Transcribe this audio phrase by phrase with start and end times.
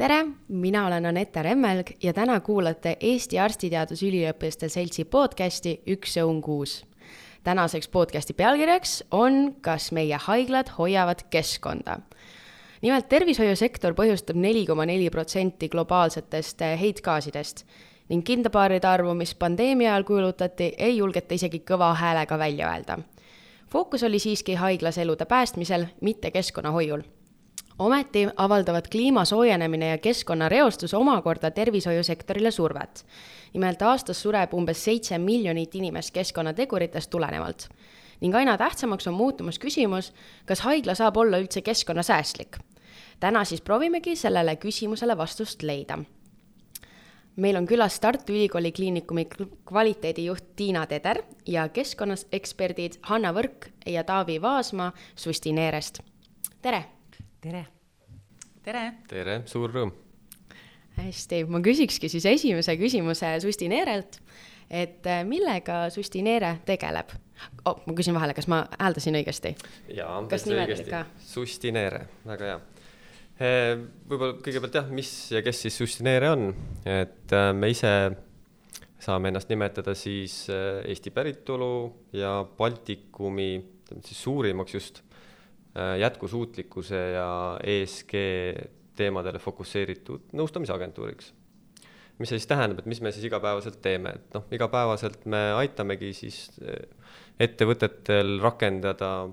[0.00, 6.86] tere, mina olen Anette Remmelg ja täna kuulate Eesti Arstiteadusüliõpilaste Seltsi podcasti Üks õun kuus.
[7.44, 11.98] tänaseks podcasti pealkirjaks on Kas meie haiglad hoiavad keskkonda?
[12.82, 17.66] nimelt tervishoiusektor põhjustab neli koma neli protsenti globaalsetest heitgaasidest
[18.08, 22.98] ning kindapaaride arvu, mis pandeemia ajal kuulutati, ei julgeta isegi kõva häälega välja öelda.
[23.68, 27.02] fookus oli siiski haiglas elude päästmisel, mitte keskkonnahoiul
[27.80, 33.06] ometi avaldavad kliima soojenemine ja keskkonnareostus omakorda tervishoiusektorile survet.
[33.52, 37.68] nimelt aastas sureb umbes seitse miljonit inimest keskkonnateguritest tulenevalt.
[38.20, 40.12] ning aina tähtsamaks on muutumas küsimus,
[40.46, 42.58] kas haigla saab olla üldse keskkonnasäästlik.
[43.20, 45.98] täna siis proovimegi sellele küsimusele vastust leida
[47.36, 49.26] meil on külas Tartu Ülikooli Kliinikumi
[49.68, 56.00] kvaliteedijuht Tiina Teder ja keskkonnaeksperdid Hanna Võrk ja Taavi Vaasma Sustineerest.
[56.62, 56.99] tere
[57.40, 57.64] tere!
[58.64, 58.82] tere!
[59.08, 59.94] tere, suur rõõm!
[60.98, 64.18] hästi, ma küsikski siis esimese küsimuse Susti Neerelt,
[64.68, 67.14] et äh, millega Susti Neere tegeleb
[67.64, 67.80] oh,?
[67.86, 69.54] ma küsin vahele, kas ma hääldasin õigesti?
[69.96, 71.02] jaa, täitsa õigesti.
[71.30, 72.60] Susti Neere, väga hea.
[73.40, 73.72] Äh,
[74.10, 76.50] võib-olla kõigepealt jah, mis ja kes siis Susti Neere on,
[76.84, 77.94] et äh, me ise
[79.00, 81.72] saame ennast nimetada siis Eesti päritolu
[82.12, 85.06] ja Baltikumi, ütleme siis suurimaks just
[85.74, 87.28] jätkusuutlikkuse ja
[87.62, 88.12] ESG
[89.00, 91.34] teemadele fokusseeritud nõustamisagentuuriks.
[92.18, 96.10] mis see siis tähendab, et mis me siis igapäevaselt teeme, et noh, igapäevaselt me aitamegi
[96.12, 96.82] siis äh,
[97.40, 99.30] ettevõtetel rakendada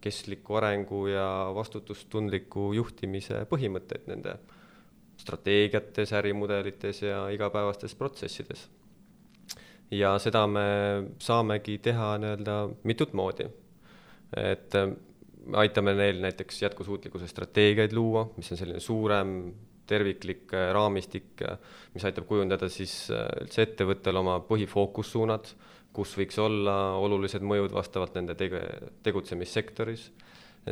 [0.00, 4.38] kestliku arengu ja vastutustundliku juhtimise põhimõtteid nende
[5.20, 8.68] strateegiates, ärimudelites ja igapäevastes protsessides.
[9.90, 10.64] ja seda me
[11.18, 12.56] saamegi teha nii-öelda
[12.88, 13.50] mitut moodi.
[14.36, 14.74] et
[15.62, 19.34] aitame neil näiteks jätkusuutlikkuse strateegiaid luua, mis on selline suurem
[19.90, 21.58] terviklik äh, raamistik, äh,
[21.94, 25.52] mis aitab kujundada siis äh, üldse ettevõttel oma põhifookussuunad,
[25.96, 30.10] kus võiks olla olulised mõjud vastavalt nende tege-, tegutsemissektoris,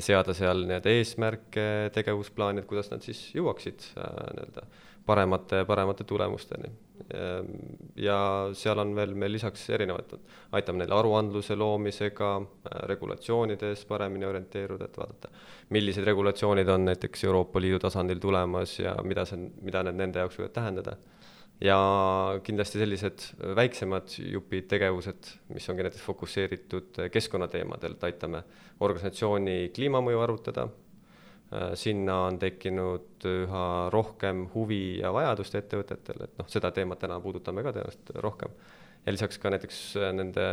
[0.05, 4.67] seada seal nii-öelda eesmärke, tegevusplaanid, kuidas nad siis jõuaksid nii-öelda
[5.09, 6.71] paremate, paremate tulemusteni.
[7.15, 7.53] Ehm,
[7.97, 8.17] ja
[8.59, 10.15] seal on veel meil lisaks erinevad,
[10.59, 15.31] aitame neil aruandluse loomisega, äh, regulatsioonides paremini orienteeruda, et vaadata,
[15.75, 20.41] millised regulatsioonid on näiteks Euroopa Liidu tasandil tulemas ja mida see, mida need nende jaoks
[20.41, 20.97] võivad tähendada.
[21.61, 21.77] ja
[22.47, 23.25] kindlasti sellised
[23.59, 28.45] väiksemad jupid tegevused, mis ongi näiteks fokusseeritud keskkonnateemadel, et aitame
[28.79, 30.69] organisatsiooni kliimamõju arutada
[31.75, 37.65] sinna on tekkinud üha rohkem huvi ja vajadust ettevõtetel, et noh, seda teemat täna puudutame
[37.65, 38.57] ka tõenäoliselt rohkem.
[39.07, 40.49] ja lisaks ka näiteks äh, nende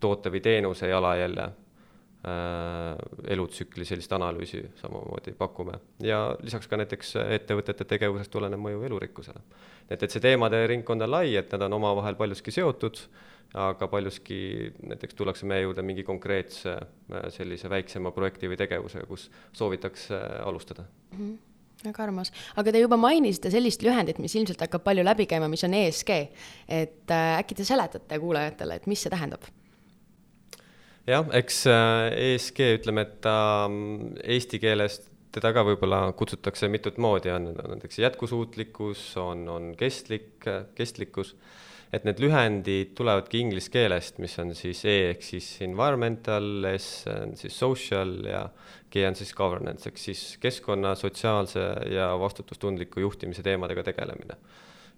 [0.00, 1.52] toote või teenuse jalajälje äh,
[3.28, 9.40] elutsükli sellist analüüsi samamoodi pakume ja lisaks ka näiteks ettevõtete tegevusest tulenev mõju elurikkusele.
[9.88, 13.04] et, et see teemade ringkond on lai, et nad on omavahel paljuski seotud
[13.58, 19.26] aga paljuski näiteks tullakse meie juurde mingi konkreetse äh, sellise väiksema projekti või tegevusega, kus
[19.52, 21.16] soovitakse äh, alustada mm.
[21.20, 21.38] -hmm
[21.80, 22.28] väga armas,
[22.60, 26.10] aga te juba mainisite sellist lühendit, mis ilmselt hakkab palju läbi käima, mis on ESG.
[26.68, 29.40] et äh, äkki te seletate kuulajatele, et mis see tähendab?
[31.06, 35.00] jah, eks ESG ütleme, et ta ähm, eesti keeles
[35.32, 40.44] teda ka võib-olla kutsutakse mitut moodi, on näiteks jätkusuutlikkus, on, on kestlik,
[40.74, 41.36] kestlikkus
[41.90, 46.46] et need lühendid tulevadki inglise keelest, mis on siis E ehk siis environmental,
[46.76, 48.44] S on siis social ja
[48.90, 54.38] G on siis governance ehk siis keskkonna, sotsiaalse ja vastutustundliku juhtimise teemadega tegelemine.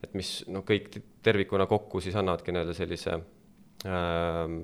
[0.03, 3.13] et mis noh, kõik tervikuna kokku siis annavadki nii-öelda sellise
[3.87, 4.57] äh,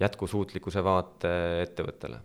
[0.00, 2.18] jätkusuutlikkuse vaate ettevõttele.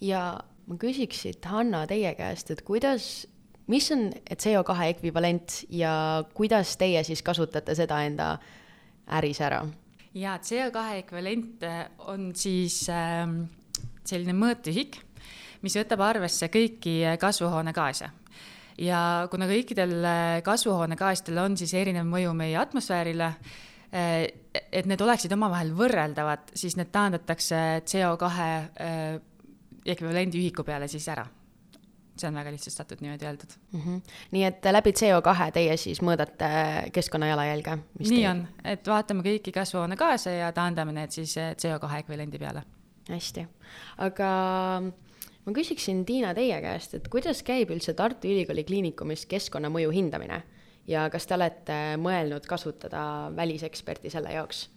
[0.00, 0.22] ja
[0.68, 3.26] ma küsiks siit, Hanna, teie käest, et kuidas
[3.68, 8.30] mis on CO2 ekvivalent ja kuidas teie siis kasutate seda enda
[9.18, 9.62] äris ära?
[10.14, 13.28] ja CO2 ekvivalent äh, on siis äh,
[14.08, 14.98] selline mõõtühik,
[15.62, 18.10] mis võtab arvesse kõiki äh, kasvuhoonegaase
[18.82, 19.00] ja
[19.30, 23.34] kuna kõikidel äh, kasvuhoonegaasidel on siis erinev mõju meie atmosfäärile,
[23.88, 27.56] et need oleksid omavahel võrreldavad, siis need taandatakse
[27.88, 28.28] CO2
[29.88, 31.24] ekvivalendi ühiku peale siis ära
[32.20, 33.80] see on väga lihtsustatud niimoodi öeldud mm.
[33.80, 34.14] -hmm.
[34.36, 36.50] nii et läbi CO2 teie siis mõõdate
[36.92, 37.78] keskkonna jalajälge?
[37.98, 38.28] nii teie...
[38.30, 42.62] on, et vaatame kõiki kasvuhoonegaase ja taandame need siis eh, CO2 ekvivalendi peale.
[43.08, 43.46] hästi,
[44.04, 44.30] aga
[45.46, 50.42] ma küsiksin, Tiina, teie käest, et kuidas käib üldse Tartu Ülikooli Kliinikumis keskkonnamõju hindamine
[50.88, 54.68] ja kas te olete mõelnud kasutada väliseksperti selle jaoks?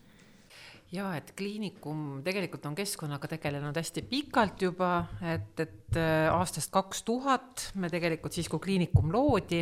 [0.91, 4.91] Ja et kliinikum tegelikult on keskkonnaga tegelenud hästi pikalt juba,
[5.23, 9.61] et, et äh, aastast kaks tuhat me tegelikult siis, kui kliinikum loodi,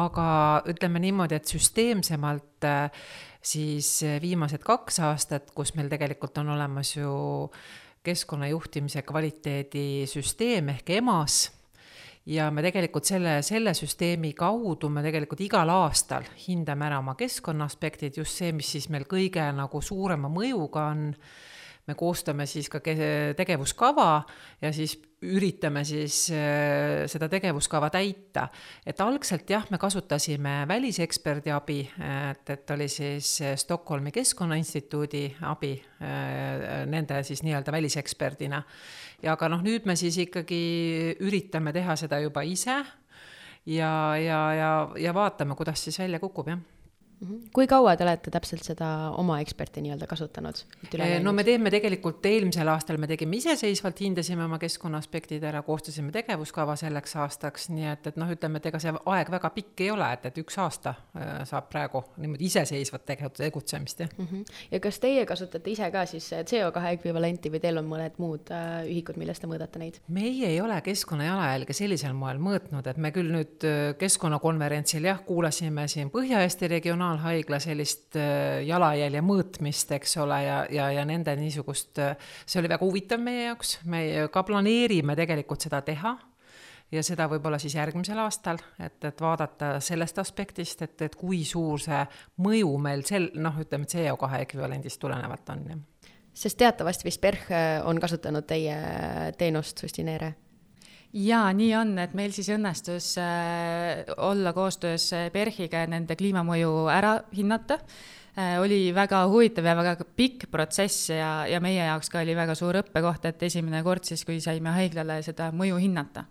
[0.00, 0.28] aga
[0.72, 3.10] ütleme niimoodi, et süsteemsemalt äh,
[3.46, 7.12] siis viimased kaks aastat, kus meil tegelikult on olemas ju
[8.06, 11.38] keskkonnajuhtimise kvaliteedisüsteem ehk EMAS
[12.26, 17.68] ja me tegelikult selle, selle süsteemi kaudu me tegelikult igal aastal hindame ära oma keskkonna
[17.70, 21.10] aspektid, just see, mis siis meil kõige nagu suurema mõjuga on
[21.86, 24.10] me koostame siis ka tegevuskava
[24.62, 24.96] ja siis
[25.26, 28.48] üritame siis äh, seda tegevuskava täita.
[28.86, 31.80] et algselt jah, me kasutasime väliseksperdi abi,
[32.30, 35.72] et, et oli siis Stockholmi Keskkonnainstituudi abi
[36.02, 38.62] äh, nende siis nii-öelda väliseksperdina.
[39.22, 42.82] ja aga noh, nüüd me siis ikkagi üritame teha seda juba ise
[43.66, 46.60] ja, ja, ja, ja vaatame, kuidas siis välja kukub, jah.
[47.56, 50.58] Kui kaua te olete täpselt seda oma eksperti nii-öelda kasutanud?
[51.24, 56.12] No me teeme tegelikult, eelmisel aastal me tegime iseseisvalt, hindasime oma keskkonna aspektid ära, koostasime
[56.12, 59.90] tegevuskava selleks aastaks, nii et, et noh, ütleme, et ega see aeg väga pikk ei
[59.94, 64.28] ole, et, et üks aasta eh, saab praegu niimoodi iseseisvat tege-, tegutsemist, jah mm.
[64.28, 64.60] -hmm.
[64.76, 68.84] ja kas teie kasutate ise ka siis CO2 ekvivalenti või teil on mõned muud äh,
[68.84, 70.00] ühikud, milles te mõõdate neid?
[70.08, 75.24] meie ei ole keskkonna jalajälge sellisel moel mõõtnud, et me küll nüüd äh, keskkonnakonverentsil jah,
[75.24, 81.34] kuulasime siin Põhja-Eesti regionaal-, regionaalhaigla sellist äh, jalajälje mõõtmist, eks ole, ja, ja, ja nende
[81.36, 82.16] niisugust, äh,
[82.46, 86.16] see oli väga huvitav meie jaoks, me ka planeerime tegelikult seda teha
[86.92, 91.80] ja seda võib-olla siis järgmisel aastal, et, et vaadata sellest aspektist, et, et kui suur
[91.82, 92.02] see
[92.42, 95.84] mõju meil sel, noh, ütleme CO2 ekvivalendist tulenevalt on,
[96.34, 98.76] sest teatavasti vist PERH on kasutanud teie
[99.38, 100.34] teenust, Sustineere
[101.16, 106.72] jaa, nii on, et meil siis õnnestus äh, olla koostöös äh, PERH-iga ja nende kliimamõju
[106.92, 107.78] ära hinnata
[108.36, 108.58] äh,.
[108.60, 112.82] oli väga huvitav ja väga pikk protsess ja, ja meie jaoks ka oli väga suur
[112.82, 116.26] õppekoht, et esimene kord siis, kui saime haiglale seda mõju hinnata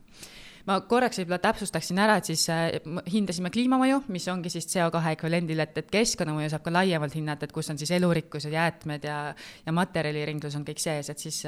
[0.66, 2.78] ma korraks võib-olla täpsustaksin ära, et siis äh,
[3.14, 7.56] hindasime kliimamõju, mis ongi siis CO2 ekvivalendil, et, et keskkonnamõju saab ka laiemalt hinnata, et
[7.56, 9.20] kus on siis elurikkused, jäätmed ja,
[9.66, 11.42] ja materjaliringlus on kõik sees, et siis,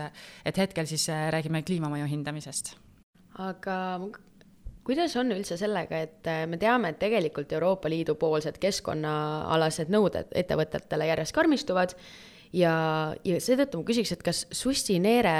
[0.45, 2.75] et hetkel siis äh, räägime kliimamõju hindamisest
[3.37, 3.77] aga
[4.87, 10.31] kuidas on üldse sellega, et äh, me teame, et tegelikult Euroopa Liidu poolsed keskkonnaalased nõuded
[10.37, 11.95] ettevõtetele järjest karmistuvad
[12.55, 12.73] ja,
[13.27, 15.37] ja seetõttu ma küsiks, et kas Susti Neere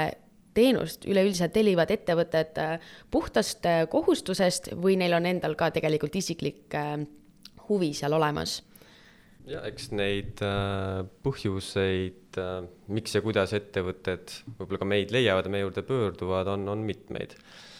[0.56, 6.76] teenust üleüldiselt tellivad ettevõtted äh, puhtast äh, kohustusest või neil on endal ka tegelikult isiklik
[7.68, 8.60] huvi seal olemas?
[9.48, 10.42] ja eks neid
[11.24, 12.36] põhjuseid,
[12.92, 17.32] miks ja kuidas ettevõtted võib-olla ka meid leiavad ja meie juurde pöörduvad, on, on mitmeid
[17.32, 17.77] um,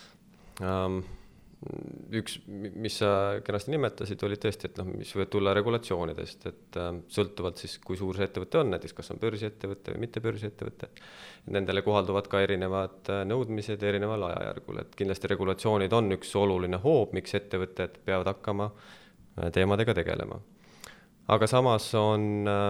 [2.15, 3.09] üks, mis sa
[3.45, 7.99] kenasti nimetasid, oli tõesti, et noh, mis võivad tulla regulatsioonidest, et äh, sõltuvalt siis, kui
[7.99, 10.91] suur see ettevõte on, näiteks kas on börsiettevõte või mitte börsiettevõte,
[11.55, 17.17] nendele kohalduvad ka erinevad äh, nõudmised erineval ajajärgul, et kindlasti regulatsioonid on üks oluline hoob,
[17.19, 18.71] miks ettevõtted peavad hakkama
[19.55, 20.41] teemadega tegelema.
[21.35, 22.69] aga samas on äh,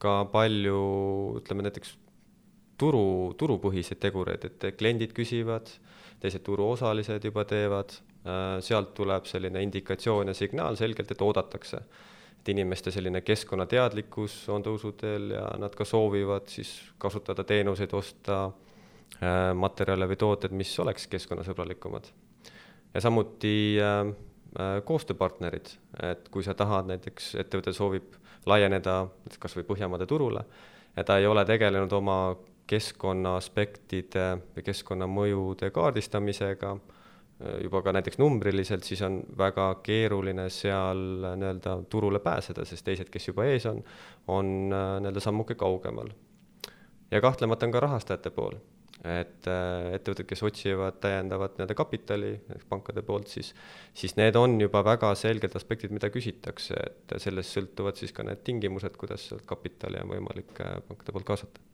[0.00, 0.80] ka palju,
[1.42, 1.98] ütleme näiteks
[2.80, 5.93] turu, turupõhiseid tegureid, et kliendid küsivad äh,
[6.24, 7.94] teised turuosalised juba teevad,
[8.24, 11.84] äh, sealt tuleb selline indikatsioon ja signaal selgelt, et oodatakse.
[12.44, 19.54] et inimeste selline keskkonnateadlikkus on tõusuteel ja nad ka soovivad siis kasutada teenuseid, osta äh,
[19.54, 22.10] materjale või tooted, mis oleks keskkonnasõbralikumad.
[22.94, 24.12] ja samuti äh,
[24.84, 28.12] koostööpartnerid, et kui sa tahad, näiteks ettevõte soovib
[28.46, 29.06] laieneda
[29.40, 30.44] kas või Põhjamaade turule
[30.96, 32.36] ja ta ei ole tegelenud oma
[32.70, 36.74] keskkonna aspektide või keskkonnamõjude kaardistamisega,
[37.62, 43.28] juba ka näiteks numbriliselt, siis on väga keeruline seal nii-öelda turule pääseda, sest teised, kes
[43.28, 43.82] juba ees on,
[44.28, 46.12] on nii-öelda sammuke kaugemal.
[47.10, 48.56] ja kahtlemata on ka rahastajate pool,
[49.04, 49.48] et
[49.92, 52.32] ettevõtted, kes otsivad täiendavat nii-öelda kapitali
[52.68, 53.52] pankade poolt, siis,
[53.94, 58.40] siis need on juba väga selged aspektid, mida küsitakse, et sellest sõltuvad siis ka need
[58.46, 60.54] tingimused, kuidas sealt kapitali on võimalik
[60.88, 61.73] pankade poolt kaasata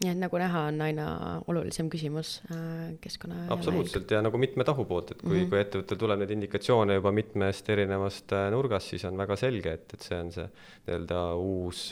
[0.00, 1.06] nii et nagu näha, on aina
[1.50, 3.42] olulisem küsimus äh, keskkonna.
[3.52, 5.50] absoluutselt ja nagu mitme tahu poolt, et kui mm, -hmm.
[5.50, 9.92] kui ettevõttel tuleb neid indikatsioone juba mitmest erinevast äh, nurgast, siis on väga selge, et,
[9.94, 10.46] et see on see
[10.86, 11.82] nii-öelda uus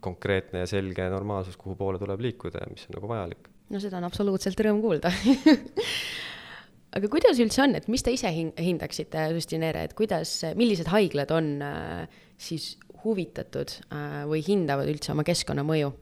[0.00, 3.50] konkreetne ja selge normaalsus, kuhu poole tuleb liikuda ja mis on nagu vajalik.
[3.70, 5.10] no seda on absoluutselt rõõm kuulda
[6.96, 11.54] aga kuidas üldse on, et mis te ise hindaksite, Justineere, et kuidas, millised haiglad on
[11.66, 15.92] äh, siis huvitatud äh, või hindavad üldse oma keskkonnamõju?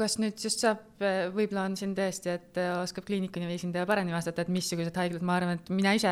[0.00, 0.82] Kas nüüd just saab,
[1.34, 5.60] võib-olla on siin tõesti, et oskab kliinikumi esindaja paremini vastata, et missugused haiglad, ma arvan,
[5.60, 6.10] et mina ise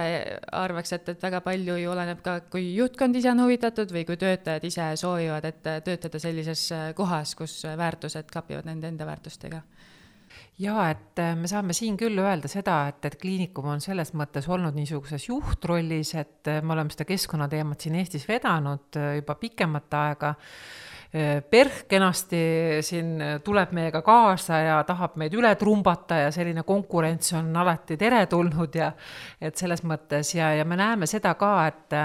[0.55, 4.21] arvaks, et, et väga palju ju oleneb ka, kui juhtkond ise on huvitatud või kui
[4.21, 6.69] töötajad ise soovivad, et töötada sellises
[6.99, 9.63] kohas, kus väärtused klapivad nende enda väärtustega.
[10.59, 14.77] Ja et me saame siin küll öelda seda, et, et kliinikum on selles mõttes olnud
[14.77, 20.35] niisuguses juhtrollis, et me oleme seda keskkonnateemat siin Eestis vedanud juba pikemat aega
[21.51, 22.39] PERH kenasti
[22.85, 28.77] siin tuleb meiega kaasa ja tahab meid üle trumbata ja selline konkurents on alati teretulnud
[28.77, 28.91] ja
[29.41, 31.97] et selles mõttes ja, ja me näeme seda ka, et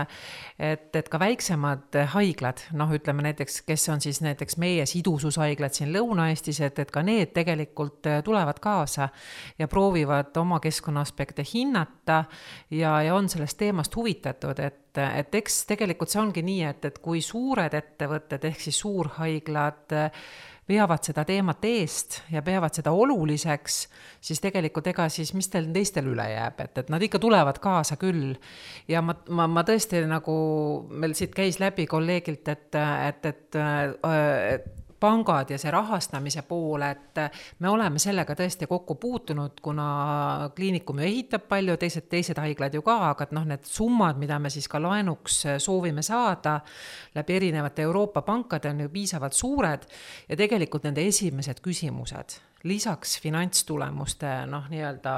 [0.60, 5.94] et, et ka väiksemad haiglad, noh, ütleme näiteks, kes on siis näiteks meie sidusushaiglad siin
[5.96, 9.10] Lõuna-Eestis, et, et ka need tegelikult tulevad kaasa
[9.60, 12.24] ja proovivad oma keskkonna aspekte hinnata
[12.72, 16.86] ja, ja on sellest teemast huvitatud, et et, et eks tegelikult see ongi nii, et,
[16.90, 19.96] et kui suured ettevõtted ehk siis suurhaiglad
[20.70, 23.80] veavad seda teemat eest ja peavad seda oluliseks,
[24.24, 27.98] siis tegelikult ega siis, mis teil teistel üle jääb, et, et nad ikka tulevad kaasa
[28.02, 28.36] küll.
[28.88, 30.36] ja ma, ma, ma tõesti nagu,
[30.90, 37.20] meil siit käis läbi kolleegilt, et, et, et, et pangad ja see rahastamise pool, et
[37.60, 39.88] me oleme sellega tõesti kokku puutunud, kuna
[40.56, 44.40] kliinikum ju ehitab palju, teised, teised haiglad ju ka, aga et noh, need summad, mida
[44.40, 46.60] me siis ka laenuks soovime saada
[47.16, 49.86] läbi erinevate Euroopa pankade, on ju piisavalt suured
[50.30, 55.14] ja tegelikult nende esimesed küsimused lisaks finantstulemuste noh, nii-öelda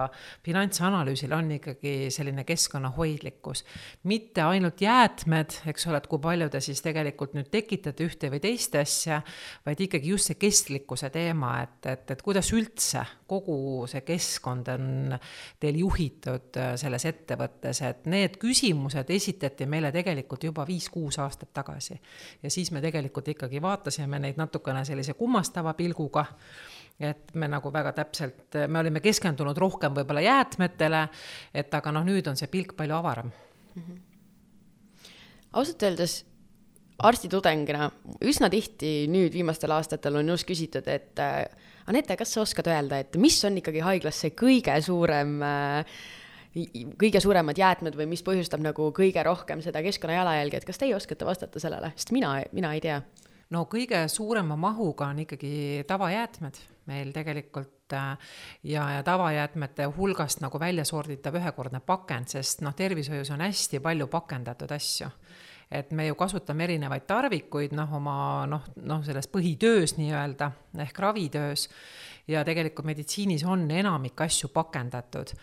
[0.45, 3.65] finantsanalüüsile on ikkagi selline keskkonnahoidlikkus.
[4.03, 8.41] mitte ainult jäätmed, eks ole, et kui palju te siis tegelikult nüüd tekitate ühte või
[8.41, 9.21] teist asja,
[9.65, 15.15] vaid ikkagi just see kestlikkuse teema, et, et, et kuidas üldse kogu see keskkond on
[15.61, 21.99] teil juhitud äh, selles ettevõttes, et need küsimused esitati meile tegelikult juba viis-kuus aastat tagasi.
[22.43, 26.25] ja siis me tegelikult ikkagi vaatasime neid natukene sellise kummastava pilguga
[26.99, 31.01] et me nagu väga täpselt, me olime keskendunud rohkem võib-olla jäätmetele,
[31.53, 33.31] et aga noh, nüüd on see pilk palju avaram
[33.75, 33.81] mm.
[33.81, 33.99] -hmm.
[35.59, 36.23] ausalt öeldes
[37.03, 37.89] arstitudengina
[38.23, 41.45] üsna tihti nüüd viimastel aastatel on just küsitud, et äh,
[41.85, 45.97] Anette, kas sa oskad öelda, et mis on ikkagi haiglas see kõige suurem äh,
[46.97, 50.95] kõige suuremad jäätmed või mis põhjustab nagu kõige rohkem seda keskkonna jalajälge, et kas teie
[50.95, 53.01] oskate vastata sellele, sest mina, mina ei tea
[53.51, 58.29] no kõige suurema mahuga on ikkagi tavajäätmed meil tegelikult äh,
[58.63, 64.07] ja, ja tavajäätmete hulgast nagu välja sorditav ühekordne pakend, sest noh, tervishoius on hästi palju
[64.11, 65.09] pakendatud asju.
[65.71, 68.17] Et me ju kasutame erinevaid tarvikuid noh, oma
[68.49, 70.51] noh, noh, selles põhitöös nii-öelda
[70.85, 71.65] ehk ravitöös
[72.27, 75.33] ja tegelikult meditsiinis on enamik asju pakendatud.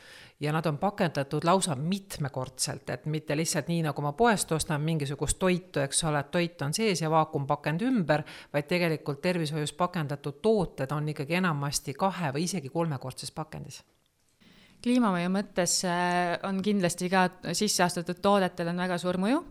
[0.41, 5.39] Ja nad on pakendatud lausa mitmekordselt, et mitte lihtsalt nii, nagu ma poest ostan mingisugust
[5.39, 10.91] toitu, eks ole, et toit on sees ja vaakumpakend ümber, vaid tegelikult tervishoius pakendatud tooted
[10.91, 13.83] on ikkagi enamasti kahe või isegi kolmekordses pakendis.
[14.83, 19.45] Kliimamõju mõttes äh, on kindlasti ka sisse astutud toodetel on väga suur mõju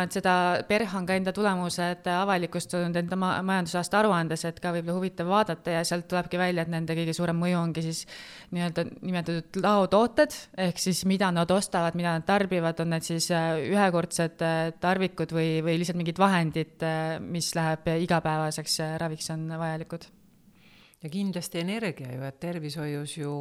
[0.00, 0.34] et seda
[0.68, 5.74] PERH on ka enda tulemused avalikustanud enda ma majandusaasta aruandes, et ka võib-olla huvitav vaadata
[5.74, 8.00] ja sealt tulebki välja, et nende kõige suurem mõju ongi siis
[8.56, 13.58] nii-öelda nimetatud laotooted, ehk siis mida nad ostavad, mida nad tarbivad, on need siis äh,
[13.68, 20.08] ühekordsed äh, tarvikud või, või lihtsalt mingid vahendid, äh, mis läheb igapäevaseks raviks, on vajalikud.
[21.02, 23.36] ja kindlasti energia ju, et tervishoius ju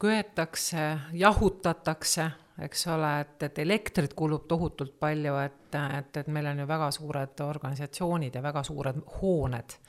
[0.00, 2.30] köetakse, jahutatakse
[2.62, 6.90] eks ole, et, et elektrit kulub tohutult palju, et, et, et meil on ju väga
[6.94, 9.80] suured organisatsioonid ja väga suured hooned.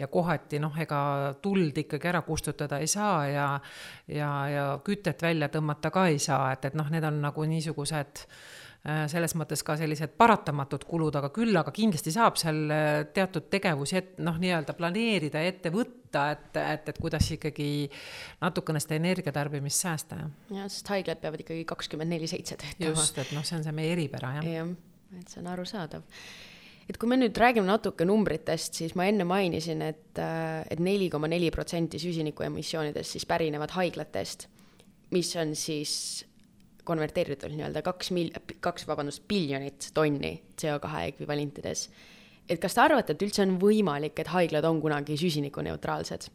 [0.00, 3.48] ja kohati noh, ega tuld ikkagi ära kustutada ei saa ja,
[4.08, 8.24] ja, ja kütet välja tõmmata ka ei saa, et, et noh, need on nagu niisugused
[8.24, 13.50] äh, selles mõttes ka sellised paratamatud kulud, aga küll aga kindlasti saab seal äh, teatud
[13.52, 17.88] tegevusi, et noh, nii-öelda planeerida ja ette võtta võtta, et, et, et kuidas ikkagi
[18.40, 20.16] natukene seda energiatarbimist säästa.
[20.50, 22.90] jah, sest haiglad peavad ikkagi kakskümmend neli seitse töötama.
[22.90, 24.48] just, et noh, see on see meie eripära, jah.
[24.48, 24.72] jah,
[25.20, 26.02] et see on arusaadav
[26.90, 31.30] et kui me nüüd räägime natuke numbritest, siis ma enne mainisin, et, et neli koma
[31.30, 34.48] neli protsenti süsinikuemissioonidest siis pärinevad haiglatest,
[35.14, 36.24] mis on siis
[36.86, 41.88] konverteeritud nii-öelda kaks mil-, kaks, vabandust, biljonit tonni CO2 ekvivalentides
[42.50, 46.30] et kas te arvate, et üldse on võimalik, et haiglad on kunagi süsinikuneutraalsed?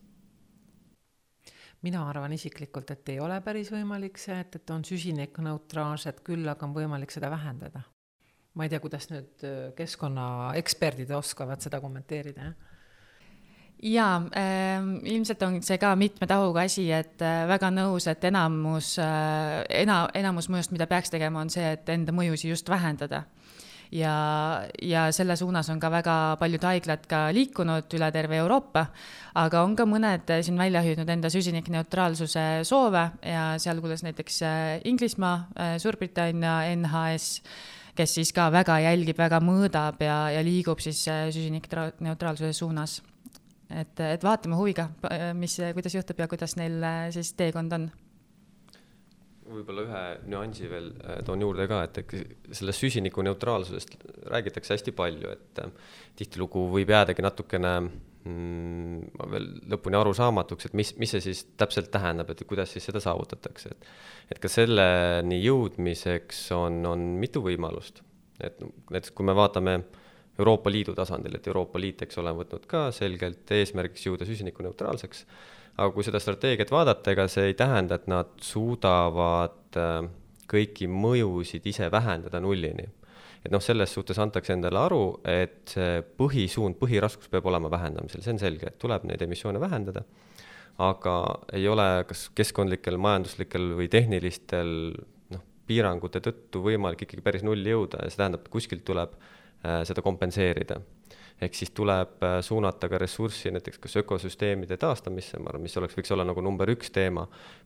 [1.85, 6.65] mina arvan isiklikult, et ei ole päris võimalik see, et, et on süsinikuneutraalsed, küll aga
[6.65, 7.83] on võimalik seda vähendada.
[8.55, 12.73] ma ei tea, kuidas nüüd äh, keskkonnaeksperdid oskavad seda kommenteerida, jah
[13.83, 18.95] jaa äh,, ilmselt on see ka mitme tahuga asi, et äh, väga nõus, et enamus
[19.01, 23.25] äh,, ena-, enamus mõjust, mida peaks tegema, on see, et enda mõjusid just vähendada
[23.91, 24.15] ja,
[24.81, 28.87] ja selle suunas on ka väga paljud haiglad ka liikunud üle terve Euroopa,
[29.37, 34.41] aga on ka mõned siin välja hüüdnud enda süsinikneutraalsuse soove ja sealhulgas näiteks
[34.89, 37.41] Inglismaa, Suurbritannia, NHS
[37.95, 42.99] kes siis ka väga jälgib, väga mõõdab ja, ja liigub siis äh, süsinikneutraalsuse suunas.
[43.69, 44.89] Et, et vaatame huviga,
[45.37, 47.89] mis, kuidas juhtub ja kuidas neil äh, siis teekond on
[49.45, 52.15] võib-olla ühe nüansi veel äh, toon juurde ka, et
[52.55, 53.97] sellest süsinikuneutraalsusest
[54.31, 55.61] räägitakse hästi palju, et
[56.17, 62.31] tihtilugu võib jäädagi natukene mm, veel lõpuni arusaamatuks, et mis, mis see siis täpselt tähendab,
[62.33, 68.01] et kuidas siis seda saavutatakse, et et ka selleni jõudmiseks on, on mitu võimalust.
[68.41, 68.57] et
[68.91, 69.77] näiteks, kui me vaatame
[70.39, 75.23] Euroopa Liidu tasandil, et Euroopa Liit, eks ole, on võtnud ka selgelt eesmärgiks jõuda süsinikuneutraalseks,
[75.77, 80.09] aga kui seda strateegiat vaadata, ega see ei tähenda, et nad suudavad äh,
[80.51, 82.87] kõiki mõjusid ise vähendada nullini.
[83.45, 88.33] Et noh, selles suhtes antakse endale aru, et see põhisuund, põhiraskus peab olema vähendamisel, see
[88.33, 90.01] on selge, et tuleb neid emissioone vähendada,
[90.81, 91.15] aga
[91.55, 94.73] ei ole kas keskkondlikel, majanduslikel või tehnilistel
[95.31, 98.01] noh, piirangute tõttu võimalik ikkagi päris nulli jõuda.
[98.03, 99.29] Ja see tähendab, et kuskilt tuleb äh,
[99.87, 100.81] seda kompenseerida
[101.41, 105.97] ehk siis tuleb äh, suunata ka ressurssi näiteks kas ökosüsteemide taastamisse, ma arvan, mis oleks,
[105.97, 107.25] võiks olla nagu number üks teema,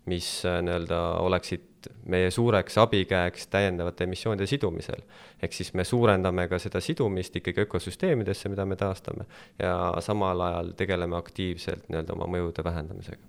[0.10, 5.04] mis äh, nii-öelda oleksid meie suureks abikäeks täiendavate emissioonide sidumisel.
[5.42, 9.30] ehk siis me suurendame ka seda sidumist ikkagi ökosüsteemidesse, mida me taastame,
[9.60, 13.22] ja samal ajal tegeleme aktiivselt nii-öelda oma mõjude vähendamisega.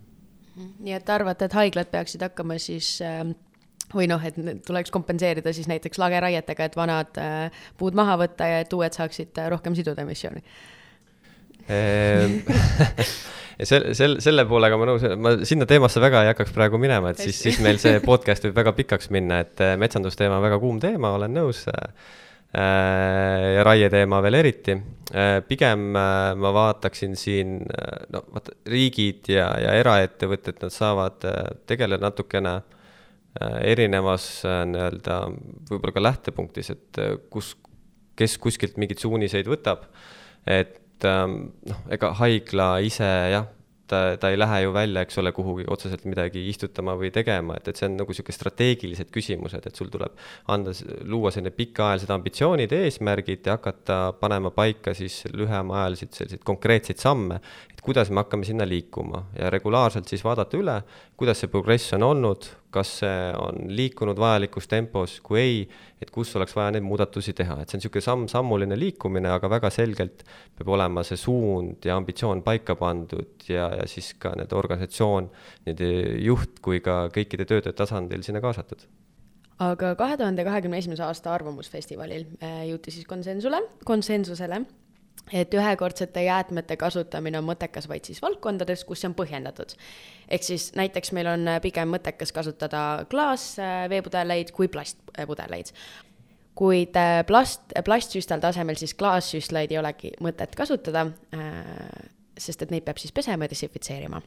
[0.79, 3.37] nii et arvate, et haiglad peaksid hakkama siis äh
[3.95, 8.63] või noh, et tuleks kompenseerida siis näiteks lageraietega, et vanad äh, puud maha võtta ja
[8.65, 10.43] et uued saaksid äh, rohkem siduda emissiooni
[11.71, 12.39] ehm,
[13.71, 17.23] sel-, sel-, selle poolega ma nõus, ma sinna teemasse väga ei hakkaks praegu minema, et
[17.23, 20.83] siis, siis meil see podcast võib väga pikaks minna, et äh, metsandusteema on väga kuum
[20.83, 22.19] teema, olen nõus äh,.
[22.51, 25.39] ja raieteema veel eriti äh,.
[25.47, 27.61] pigem äh, ma vaataksin siin,
[28.11, 31.27] no vaata, riigid ja, ja eraettevõtted, nad saavad
[31.71, 32.80] tegeleda natukene äh, Äh,
[33.39, 35.21] erinevas äh, nii-öelda
[35.71, 37.55] võib-olla ka lähtepunktis, et äh, kus,
[38.19, 39.87] kes kuskilt mingeid suuniseid võtab,
[40.51, 43.47] et ähm, noh, ega haigla ise jah,
[43.91, 47.71] ta, ta ei lähe ju välja, eks ole, kuhugi otseselt midagi istutama või tegema, et,
[47.71, 50.19] et see on nagu niisugune strateegilised küsimused, et sul tuleb
[50.51, 50.75] anda,
[51.07, 57.41] luua selline pikaajalised ambitsioonid, eesmärgid ja hakata panema paika siis lühemaajaliselt selliseid konkreetseid samme,
[57.71, 59.29] et kuidas me hakkame sinna liikuma.
[59.39, 60.81] Ja regulaarselt siis vaadata üle,
[61.19, 65.59] kuidas see progress on olnud, kas see on liikunud vajalikus tempos, kui ei,
[66.03, 69.73] et kus oleks vaja neid muudatusi teha, et see on niisugune samm-sammuline liikumine, aga väga
[69.75, 70.25] selgelt
[70.59, 75.31] peab olema see suund ja ambitsioon paika pandud ja, ja siis ka nii-öelda organisatsioon,
[75.67, 75.93] nii-öelda
[76.27, 78.87] juht kui ka kõikide töötajate tasandil sinna kaasatud.
[79.61, 84.63] Aga kahe tuhande kahekümne esimese aasta Arvamusfestivalil äh, jõuti siis konsensule, konsensusele
[85.33, 89.75] et ühekordsete jäätmete kasutamine on mõttekas vaid siis valdkondades, kus see on põhjendatud.
[90.29, 95.73] ehk siis näiteks meil on pigem mõttekas kasutada klaasveepudeleid kui plastpudeleid.
[96.55, 102.85] kuid äh, plast, plastsüstal tasemel siis klaassüstlaid ei olegi mõtet kasutada, äh, sest et neid
[102.85, 104.23] peab siis pesema ja desinfitseerima.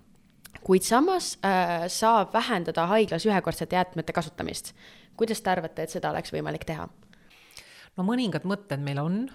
[0.63, 4.73] kuid samas äh, saab vähendada haiglas ühekordsete jäätmete kasutamist.
[5.17, 6.87] kuidas te arvate, et seda oleks võimalik teha?
[7.97, 9.29] no mõningad mõtted meil on,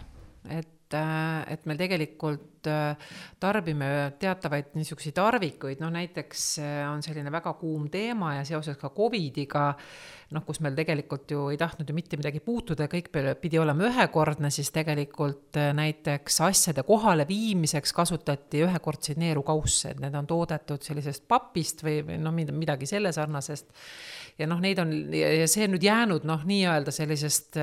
[0.49, 3.89] et äh, et me tegelikult äh, tarbime
[4.21, 9.71] teatavaid niisuguseid tarvikuid, noh näiteks äh, on selline väga kuum teema ja seoses ka Covidiga,
[10.35, 13.09] noh, kus meil tegelikult ju ei tahtnud ju mitte midagi puutuda, kõik
[13.41, 20.85] pidi olema ühekordne, siis tegelikult näiteks asjade kohaleviimiseks kasutati ühekordseid neerukausse, et need on toodetud
[20.85, 23.73] sellisest papist või, või noh, midagi selle sarnasest
[24.39, 27.59] ja noh, neid on ja see on nüüd jäänud noh, nii-öelda sellisest,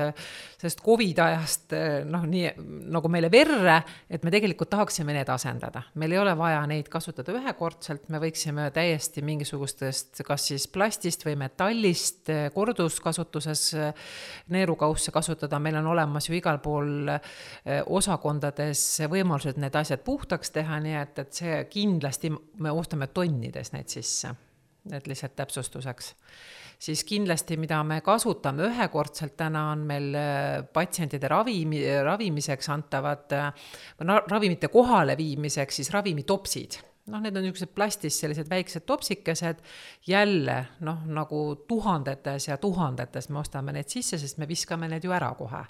[0.60, 1.72] sellest Covidi ajast
[2.10, 2.52] noh, nii
[2.92, 3.78] nagu meile verre,
[4.10, 5.86] et me tegelikult tahaksime need asendada.
[5.94, 11.36] meil ei ole vaja neid kasutada ühekordselt, me võiksime täiesti mingisugustest, kas siis plastist või
[11.46, 13.66] metallist korduskasutuses
[14.54, 20.80] neerukausse kasutada, meil on olemas ju igal pool eh, osakondades võimalused need asjad puhtaks teha,
[20.82, 24.32] nii et, et see kindlasti me ostame tonnides neid sisse.
[24.94, 26.12] Et lihtsalt täpsustuseks.
[26.78, 33.32] Siis kindlasti, mida me kasutame ühekordselt täna, on meil äh, patsientide ravimi, ravimiseks antavad,
[34.28, 39.62] ravimite kohaleviimiseks siis ravimitopsid noh, need on niisugused plastist sellised väiksed topsikesed,
[40.06, 45.14] jälle noh, nagu tuhandetes ja tuhandetes me ostame need sisse, sest me viskame need ju
[45.14, 45.64] ära kohe.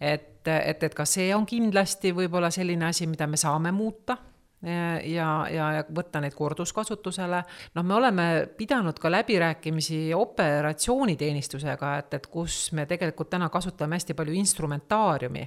[0.00, 4.16] et, et, et ka see on kindlasti võib-olla selline asi, mida me saame muuta
[4.62, 7.42] ja, ja, ja võtta neid korduskasutusele.
[7.74, 14.14] noh, me oleme pidanud ka läbirääkimisi operatsiooniteenistusega, et, et kus me tegelikult täna kasutame hästi
[14.18, 15.46] palju instrumentaariumi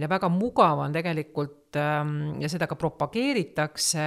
[0.00, 4.04] ja väga mugav on tegelikult ähm, ja seda ka propageeritakse,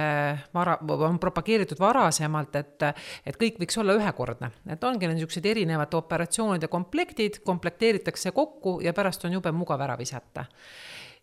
[0.54, 2.86] vara, on propageeritud varasemalt, et,
[3.26, 4.50] et kõik võiks olla ühekordne.
[4.68, 10.46] et ongi niisugused erinevate operatsioonide komplektid, komplekteeritakse kokku ja pärast on jube mugav ära visata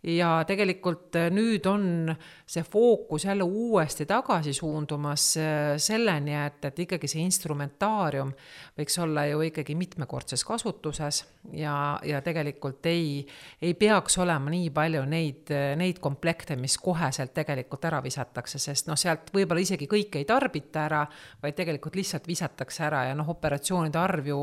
[0.04, 2.10] ja tegelikult äh, nüüd on
[2.50, 8.32] see fookus jälle uuesti tagasi suundumas äh, selleni, et, et ikkagi see instrumentaarium
[8.80, 11.22] võiks olla ju ikkagi mitmekordses kasutuses
[11.54, 11.76] ja,
[12.08, 13.22] ja tegelikult ei,
[13.62, 18.98] ei peaks olema nii palju neid, neid komplekte, mis koheselt tegelikult ära visatakse, sest noh,
[18.98, 21.04] sealt võib-olla isegi kõike ei tarbita ära,
[21.44, 24.42] vaid tegelikult lihtsalt visatakse ära ja noh, operatsioonide arv ju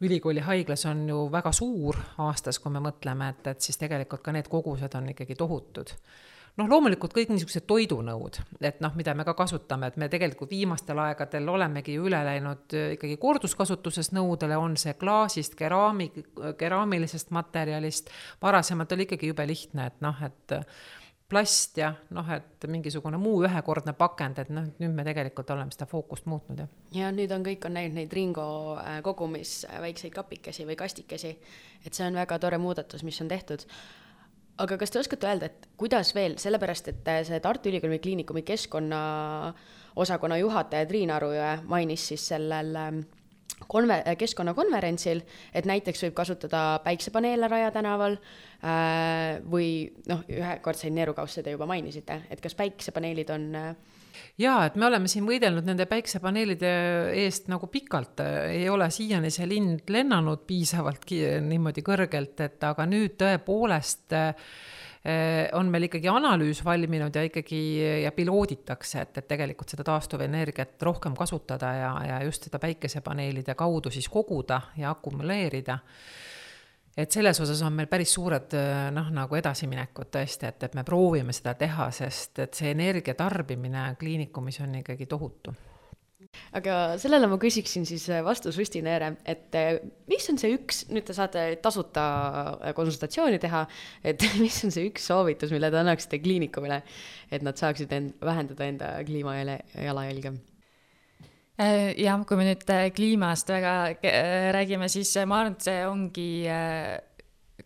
[0.00, 4.34] ülikooli haiglas on ju väga suur aastas, kui me mõtleme, et, et siis tegelikult ka
[4.34, 5.94] need kogused on ikkagi tohutud.
[6.58, 10.98] noh, loomulikult kõik niisugused toidunõud, et noh, mida me ka kasutame, et me tegelikult viimastel
[10.98, 16.10] aegadel olemegi ju üle läinud äh, ikkagi korduskasutuses nõudele, on see klaasist, keraami,
[16.58, 18.10] keraamilisest materjalist,
[18.42, 20.58] varasemalt oli ikkagi jube lihtne, et noh, et
[21.28, 25.86] plast ja noh, et mingisugune muu ühekordne pakend, et noh, nüüd me tegelikult oleme seda
[25.90, 26.70] fookust muutnud, jah.
[26.96, 28.48] ja nüüd on, kõik on näinud neid Ringo
[28.80, 31.34] äh, kogumis äh, väikseid kapikesi või kastikesi,
[31.84, 33.66] et see on väga tore muudatus, mis on tehtud.
[34.58, 38.42] aga kas te oskate öelda, et kuidas veel, sellepärast et äh, see Tartu Ülikooli Kliinikumi
[38.48, 43.04] keskkonnaosakonna juhataja Triin Arujõe mainis siis sellel ähm,
[43.66, 45.22] konver-, keskkonnakonverentsil,
[45.54, 52.22] et näiteks võib kasutada päiksepaneele Raja tänaval äh, või noh, ühekordseid neerukausse te juba mainisite,
[52.30, 53.68] et kas päiksepaneelid on äh,
[54.38, 56.72] jaa, et me oleme siin võidelnud nende päiksepaneelide
[57.24, 61.06] eest nagu pikalt, ei ole siiani see lind lennanud piisavalt
[61.46, 64.77] niimoodi kõrgelt, et aga nüüd tõepoolest äh, Äh,
[65.56, 67.60] on meil ikkagi analüüs valminud ja ikkagi
[68.02, 73.92] ja pilooditakse, et, et tegelikult seda taastuvenergiat rohkem kasutada ja, ja just seda päikesepaneelide kaudu
[73.94, 75.78] siis koguda ja akumuleerida.
[76.98, 80.82] Et selles osas on meil päris suured äh, noh, nagu edasiminekud tõesti, et, et me
[80.84, 85.54] proovime seda teha, sest et see energia tarbimine kliinikumis on ikkagi tohutu
[86.56, 89.78] aga sellele ma küsiksin siis äh, vastu Susti Neere, et äh,
[90.10, 92.04] mis on see üks, nüüd te saate tasuta
[92.56, 93.64] äh, konsultatsiooni teha,
[94.06, 96.82] et mis on see üks soovitus, mille te annaksite kliinikumile,
[97.30, 100.38] et nad saaksid end, vähendada enda kliimajalajälge?
[101.58, 102.60] jah, kui me nüüd
[102.94, 103.72] kliimast väga
[104.54, 106.26] räägime, siis ma arvan, et see ongi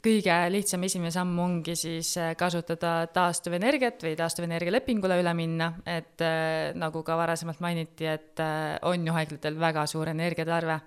[0.01, 6.23] kõige lihtsam esimene samm ongi siis äh, kasutada taastuvenergiat või taastuvenergia lepingule üle minna, et
[6.25, 10.81] äh, nagu ka varasemalt mainiti, et äh, on ju haiglatel väga suur energiatarve.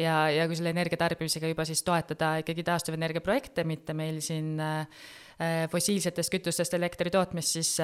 [0.00, 4.54] Ja, ja kui selle energia tarbimisega juba siis toetada ikkagi taastuvenergia projekte, mitte meil siin
[5.72, 7.74] fossiilsetest kütustest elektri tootmist, siis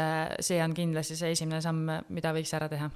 [0.48, 2.88] see on kindlasti see esimene samm, mida võiks ära teha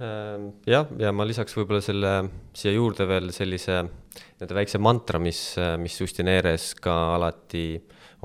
[0.00, 2.12] jah, ja ma lisaks võib-olla selle
[2.56, 5.40] siia juurde veel sellise nii-öelda väikse mantra, mis,
[5.80, 7.64] mis Justineeres ka alati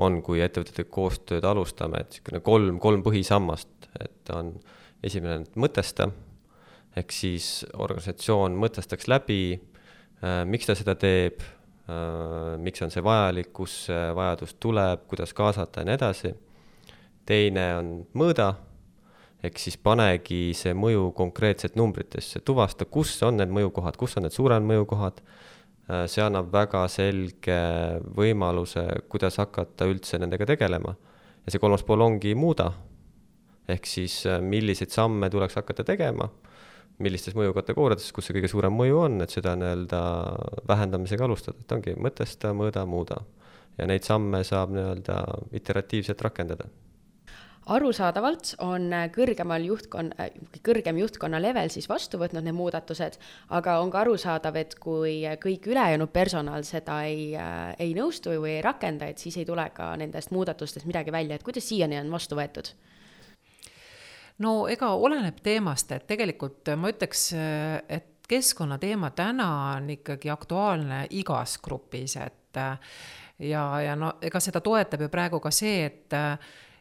[0.03, 4.53] on, kui ettevõtetega koostööd alustame, et niisugune kolm, kolm põhisammast, et on
[5.05, 6.09] esimene mõtesta,
[6.95, 13.51] ehk siis organisatsioon mõtestaks läbi äh,, miks ta seda teeb äh,, miks on see vajalik,
[13.55, 16.33] kust see vajadus tuleb, kuidas kaasata ja nii edasi.
[17.25, 18.53] teine on mõõda
[19.43, 24.35] ehk siis panegi see mõju konkreetselt numbritesse, tuvasta, kus on need mõjukohad, kus on need
[24.35, 25.21] suuremad mõjukohad.
[25.85, 27.59] Äh, see annab väga selge
[28.17, 30.95] võimaluse, kuidas hakata üldse nendega tegelema.
[31.45, 32.71] ja see kolmas pool ongi muuda.
[33.67, 36.29] ehk siis äh, milliseid samme tuleks hakata tegema,
[36.99, 40.01] millistes mõjukategooriates, kus see kõige suurem mõju on, et seda nii-öelda
[40.67, 43.21] vähendamisega alustada, et ongi mõtesta, mõõda, muuda.
[43.77, 45.21] ja neid samme saab nii-öelda
[45.51, 46.69] iteratiivselt rakendada
[47.65, 50.11] arusaadavalt on kõrgemal juhtkon-,
[50.65, 53.17] kõrgem juhtkonna level siis vastu võtnud need muudatused,
[53.57, 57.31] aga on ka arusaadav, et kui kõik ülejäänud personal seda ei,
[57.79, 61.45] ei nõustu või ei rakenda, et siis ei tule ka nendest muudatustest midagi välja, et
[61.45, 62.73] kuidas siiani on vastu võetud?
[64.43, 67.29] no ega oleneb teemast, et tegelikult ma ütleks,
[67.87, 72.59] et keskkonnateema täna on ikkagi aktuaalne igas grupis, et
[73.39, 76.15] ja, ja no ega seda toetab ju praegu ka see, et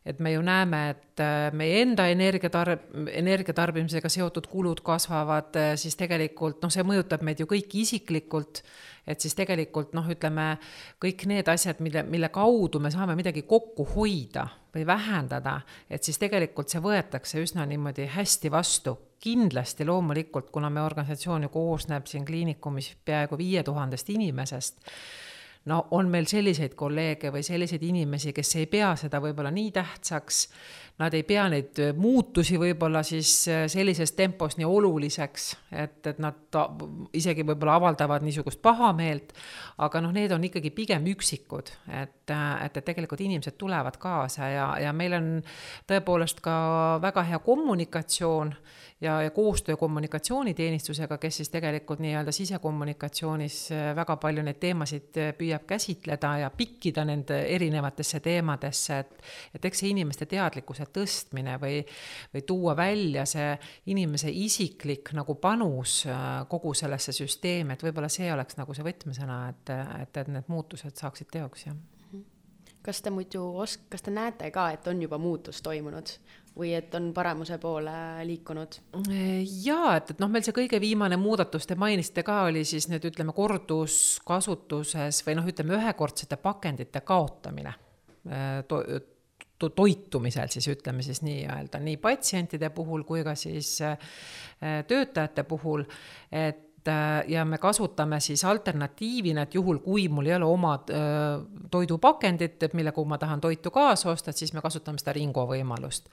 [0.04, 5.96] et me ju näeme, et äh, meie enda energiatarb-, energiatarbimisega seotud kulud kasvavad, äh, siis
[5.96, 8.60] tegelikult noh, see mõjutab meid ju kõiki isiklikult,
[9.08, 10.54] et siis tegelikult noh, ütleme,
[11.00, 16.20] kõik need asjad, mille, mille kaudu me saame midagi kokku hoida või vähendada, et siis
[16.20, 18.98] tegelikult see võetakse üsna niimoodi hästi vastu.
[19.24, 24.82] kindlasti loomulikult, kuna meie organisatsioon ju koosneb siin kliinikumis peaaegu viie tuhandest inimesest,
[25.70, 30.46] no on meil selliseid kolleege või selliseid inimesi, kes ei pea seda võib-olla nii tähtsaks
[30.98, 36.20] nad ei pea neid äh, muutusi võib-olla siis äh, sellises tempos nii oluliseks, et, et
[36.22, 36.58] nad
[37.18, 39.34] isegi võib-olla avaldavad niisugust pahameelt,
[39.82, 44.52] aga noh, need on ikkagi pigem üksikud, et, äh, et, et tegelikult inimesed tulevad kaasa
[44.52, 45.28] ja, ja meil on
[45.90, 46.54] tõepoolest ka
[47.02, 48.54] väga hea kommunikatsioon
[49.02, 53.58] ja, ja koostöö kommunikatsiooniteenistusega, kes siis tegelikult nii-öelda sisekommunikatsioonis
[53.98, 59.20] väga palju neid teemasid püüab käsitleda ja pikkida nende erinevatesse teemadesse, et
[59.54, 61.80] et eks see inimeste teadlikkuse tõstmine või,
[62.34, 63.54] või tuua välja see
[63.92, 69.40] inimese isiklik nagu panus äh, kogu sellesse süsteemi, et võib-olla see oleks nagu see võtmesõna,
[69.54, 71.82] et, et, et need muutused saaksid teoks, jah
[72.84, 76.10] kas te muidu os-, kas te näete ka, et on juba muutus toimunud
[76.54, 77.94] või et on paremuse poole
[78.28, 78.76] liikunud?
[79.64, 83.06] jaa, et, et noh, meil see kõige viimane muudatus, te mainisite ka, oli siis nüüd
[83.10, 88.82] ütleme korduskasutuses või noh, ütleme ühekordsete pakendite kaotamine äh, to,
[89.64, 93.98] to, toitumisel siis ütleme siis nii-öelda nii patsientide puhul kui ka siis äh,
[94.88, 95.84] töötajate puhul,
[96.32, 101.40] et Äh, ja me kasutame siis alternatiivina, et juhul, kui mul ei ole oma äh,
[101.70, 106.10] toidupakendit, millega ma tahan toitu kaasa osta, et siis me kasutame seda Ringo võimalust.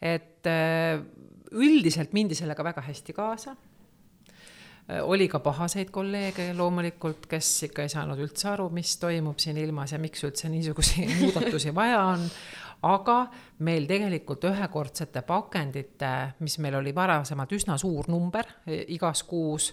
[0.00, 0.44] et
[1.50, 3.56] üldiselt mindi sellega väga hästi kaasa
[5.02, 9.92] oli ka pahaseid kolleege loomulikult, kes ikka ei saanud üldse aru, mis toimub siin ilmas
[9.94, 12.26] ja miks üldse niisuguseid muudatusi vaja on.
[12.82, 13.16] Aga
[13.66, 19.72] meil tegelikult ühekordsete pakendite, mis meil oli varasemalt üsna suur number igas kuus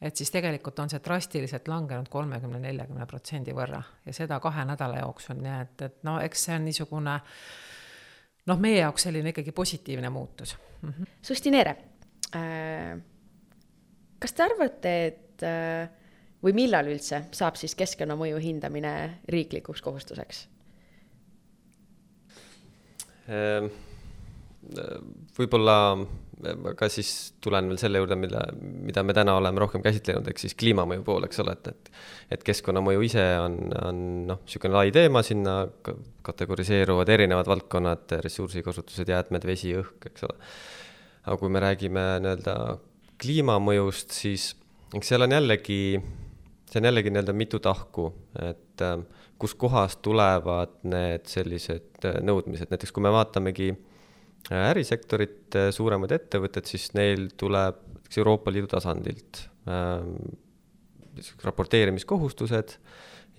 [0.00, 5.00] et siis tegelikult on see drastiliselt langenud kolmekümne, neljakümne protsendi võrra ja seda kahe nädala
[5.00, 7.16] jooksul, nii et, et no eks see on niisugune
[8.50, 10.88] noh, meie jaoks selline ikkagi positiivne muutus mm.
[10.90, 11.12] -hmm.
[11.22, 11.76] Susti Neere
[12.36, 12.98] äh,,
[14.18, 15.88] kas te arvate, et äh,
[16.44, 18.92] või millal üldse saab siis keskkonnamõju hindamine
[19.28, 20.48] riiklikuks kohustuseks?
[25.36, 25.76] Võib-olla
[26.44, 27.10] aga siis
[27.40, 31.24] tulen veel selle juurde, mida, mida me täna oleme rohkem käsitlenud, ehk siis kliimamõju pool,
[31.28, 35.60] eks ole, et, et et keskkonnamõju ise on, on noh, niisugune lai teema, sinna
[36.26, 40.36] kategoriseeruvad erinevad valdkonnad, ressursikasutused, jäätmed, vesi, õhk, eks ole.
[41.24, 42.56] aga kui me räägime nii-öelda
[43.22, 44.50] kliimamõjust, siis
[44.94, 45.80] eks seal on jällegi,
[46.68, 48.10] see on jällegi nii-öelda mitu tahku,
[48.42, 48.98] et äh,
[49.38, 56.68] kuskohast tulevad need sellised äh, nõudmised, näiteks kui me vaatamegi äh, ärisektorit, äh, suuremad ettevõtted,
[56.68, 57.82] siis neil tuleb
[58.16, 60.14] Euroopa Liidu tasandilt ähm,
[61.44, 62.76] raporteerimiskohustused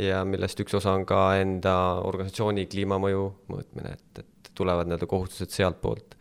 [0.03, 1.73] ja millest üks osa on ka enda
[2.05, 6.13] organisatsiooni kliimamõju mõõtmine, et, et tulevad nii-öelda kohustused sealtpoolt.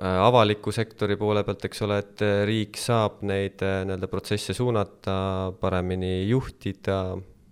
[0.00, 5.16] Avaliku sektori poole pealt, eks ole, et riik saab neid nii-öelda protsesse suunata,
[5.60, 7.00] paremini juhtida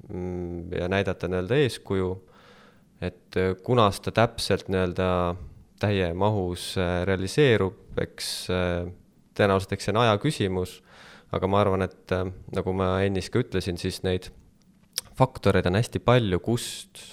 [0.09, 2.11] ja näidata nii-öelda eeskuju,
[3.05, 5.09] et kunas ta täpselt nii-öelda
[5.81, 8.89] täiemahus äh, realiseerub, eks äh,
[9.39, 10.79] tõenäoliselt, eks see on aja küsimus,
[11.35, 14.31] aga ma arvan, et äh, nagu ma ennist ka ütlesin, siis neid
[15.19, 17.05] faktoreid on hästi palju, kust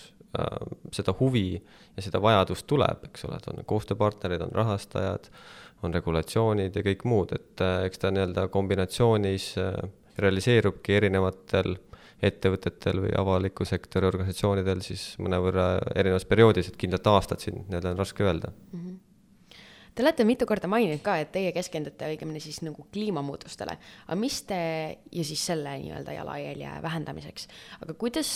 [0.92, 5.30] seda huvi ja seda vajadust tuleb, eks ole, et on koostööpartnerid, on rahastajad,
[5.88, 9.46] on regulatsioonid ja kõik muud, et eks ta nii-öelda kombinatsioonis
[10.20, 11.78] realiseerubki erinevatel
[12.26, 18.02] ettevõtetel või avaliku sektori organisatsioonidel siis mõnevõrra erinevas perioodis, et kindlalt aastat siin nii-öelda on
[18.04, 18.80] raske öelda mm.
[18.80, 19.05] -hmm
[19.96, 24.42] Te olete mitu korda maininud ka, et teie keskendute õigemini siis nagu kliimamuutustele, aga mis
[24.44, 24.58] te,
[25.16, 27.48] ja siis selle nii-öelda jalajälje vähendamiseks,
[27.80, 28.32] aga kuidas,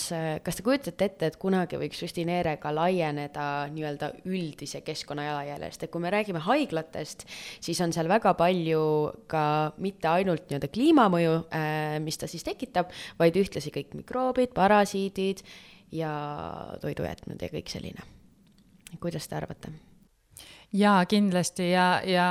[0.46, 5.92] kas te kujutate ette, et kunagi võiks Justineere ka laieneda nii-öelda üldise keskkonna jalajäljest, et
[5.92, 7.28] kui me räägime haiglatest,
[7.60, 8.86] siis on seal väga palju
[9.28, 9.44] ka
[9.84, 15.44] mitte ainult nii-öelda kliimamõju, äh, mis ta siis tekitab, vaid ühtlasi kõik mikroobid, parasiidid
[15.92, 16.16] ja
[16.80, 18.08] toidujäätmed ja kõik selline.
[19.04, 19.89] kuidas te arvate?
[20.74, 21.72] Jaa, kindlasti.
[21.72, 22.28] Ja, ja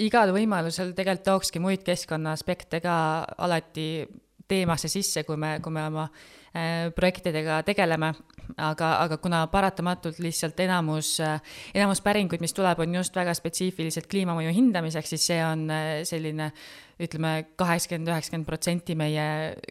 [0.00, 2.96] igal võimalusel tegelikult tookski muid keskkonna aspekte ka
[3.38, 4.06] alati
[4.48, 8.12] teemasse sisse, kui me, kui me oma äh, projektidega tegeleme,
[8.56, 11.38] aga, aga kuna paratamatult lihtsalt enamus äh,,
[11.76, 16.52] enamus päringuid, mis tuleb, on just väga spetsiifiliselt kliimamõju hindamiseks, siis see on äh, selline
[16.98, 19.26] ütleme, kaheksakümmend, üheksakümmend protsenti meie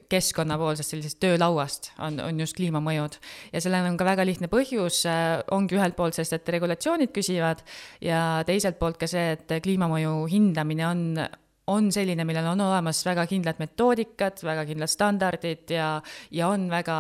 [0.08, 3.18] keskkonnapoolsest sellisest töölauast on, on just kliimamõjud.
[3.52, 5.02] ja sellel on ka väga lihtne põhjus,
[5.52, 7.66] ongi ühelt poolt sellest, et regulatsioonid küsivad
[8.00, 11.04] ja teiselt poolt ka see, et kliimamõju hindamine on
[11.68, 15.88] on selline, millel on olemas väga kindlad metoodikad, väga kindlad standardid ja,
[16.32, 16.98] ja on väga,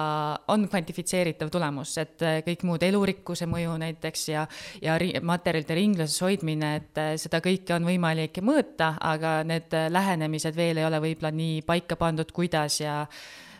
[0.51, 4.43] on kvantifitseeritav tulemus, et äh, kõik muud elurikkuse mõju näiteks ja,
[4.83, 9.87] ja ri, materjalide ringluses hoidmine, et äh, seda kõike on võimalik mõõta, aga need äh,
[9.93, 13.03] lähenemised veel ei ole võib-olla nii paika pandud, kuidas ja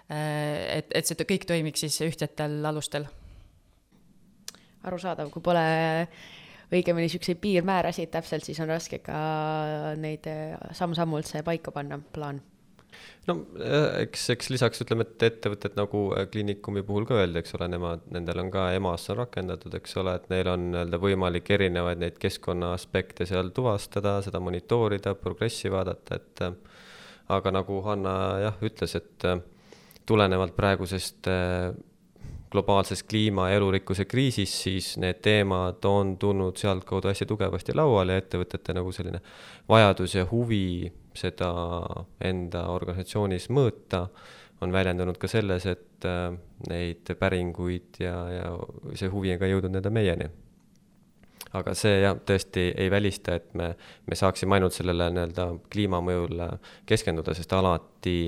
[0.07, 3.03] et, et see kõik toimiks siis ühtsetel alustel.
[4.87, 5.63] arusaadav, kui pole
[6.71, 9.17] õigemini niisuguseid piirmäärasid täpselt, siis on raske ka
[9.99, 10.27] neid
[10.75, 12.41] samm-sammult see paika panna, plaan.
[13.27, 17.57] No äh, eks, eks lisaks ütleme, et ettevõtted nagu äh, kliinikumi puhul ka öeldi, eks
[17.57, 21.51] ole, nemad, nendel on ka EMA-s on rakendatud, eks ole, et neil on nii-öelda võimalik
[21.57, 26.45] erinevaid neid keskkonna aspekte seal tuvastada, seda monitoorida, progressi vaadata, et
[27.35, 29.27] aga nagu Hanna jah, ütles, et
[30.07, 31.27] tulenevalt praegusest
[32.51, 38.23] globaalses kliima ja elurikkuse kriisis, siis need teemad on tulnud sealtkaudu hästi tugevasti lauale ja
[38.23, 39.21] ettevõtete nagu selline
[39.69, 41.51] vajadus ja huvi seda
[42.23, 44.07] enda organisatsioonis mõõta,
[44.61, 46.33] on väljendunud ka selles, et äh,
[46.69, 48.51] neid päringuid ja, ja
[48.97, 50.29] see huvi on ka jõudnud nii-öelda meieni.
[51.57, 53.71] aga see jah, tõesti ei välista, et me,
[54.05, 56.49] me saaksime ainult sellele nii-öelda kliimamõjule
[56.85, 58.19] keskenduda, sest alati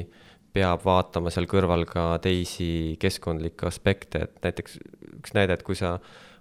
[0.53, 4.79] peab vaatama seal kõrval ka teisi keskkondlikke aspekte, et näiteks
[5.19, 5.97] üks näide, et kui sa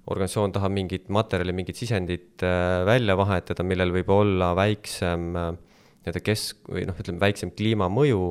[0.08, 5.50] organisatsioon tahab mingit materjali, mingit sisendit äh, välja vahetada, millel võib olla väiksem äh,
[5.98, 8.22] nii-öelda kesk- või noh, ütleme väiksem kliimamõju,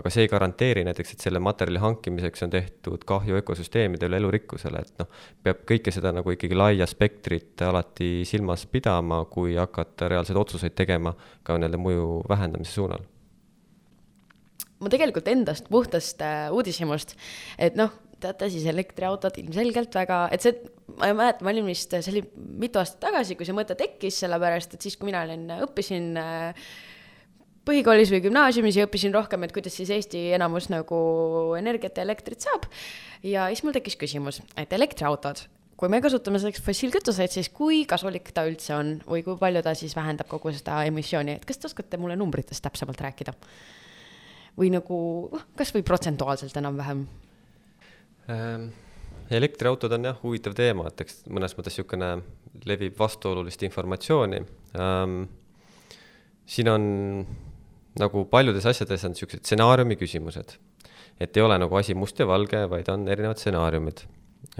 [0.00, 5.02] aga see ei garanteeri näiteks, et selle materjali hankimiseks on tehtud kahju ökosüsteemidele, elurikkusele, et
[5.02, 5.10] noh,
[5.44, 11.12] peab kõike seda nagu ikkagi laia spektrit alati silmas pidama, kui hakata reaalseid otsuseid tegema
[11.42, 13.04] ka nii-öelda mõju vähendamise suunal
[14.78, 17.16] ma tegelikult endast puhtast äh, uudishimust,
[17.58, 20.54] et noh, teate siis elektriautod ilmselgelt väga, et see,
[20.98, 22.24] ma ei mäleta, ma olin vist, see oli
[22.64, 26.70] mitu aastat tagasi, kui see mõte tekkis, sellepärast et siis, kui mina olin, õppisin äh,
[27.68, 30.98] põhikoolis või gümnaasiumis ja õppisin rohkem, et kuidas siis Eesti enamus nagu
[31.58, 32.66] energiat ja elektrit saab.
[33.22, 35.44] ja siis mul tekkis küsimus, et elektriautod,
[35.78, 39.74] kui me kasutame selleks fossiilkütuseid, siis kui kasulik ta üldse on või kui palju ta
[39.78, 43.36] siis vähendab kogu seda emissiooni, et kas te oskate mulle numbritest täpsemalt rääkida?
[44.58, 44.98] Või nagu
[45.58, 47.06] kasvõi protsentuaalselt enam-vähem
[48.30, 48.68] ähm.?
[49.30, 52.14] elektriautod on jah huvitav teema, et eks mõnes mõttes niisugune
[52.68, 54.40] levib vastuolulist informatsiooni
[54.80, 55.20] ähm,.
[56.48, 56.88] siin on
[57.98, 60.56] nagu paljudes asjades on niisugused stsenaariumi küsimused.
[61.20, 64.04] et ei ole nagu asi must ja valge, vaid on erinevad stsenaariumid.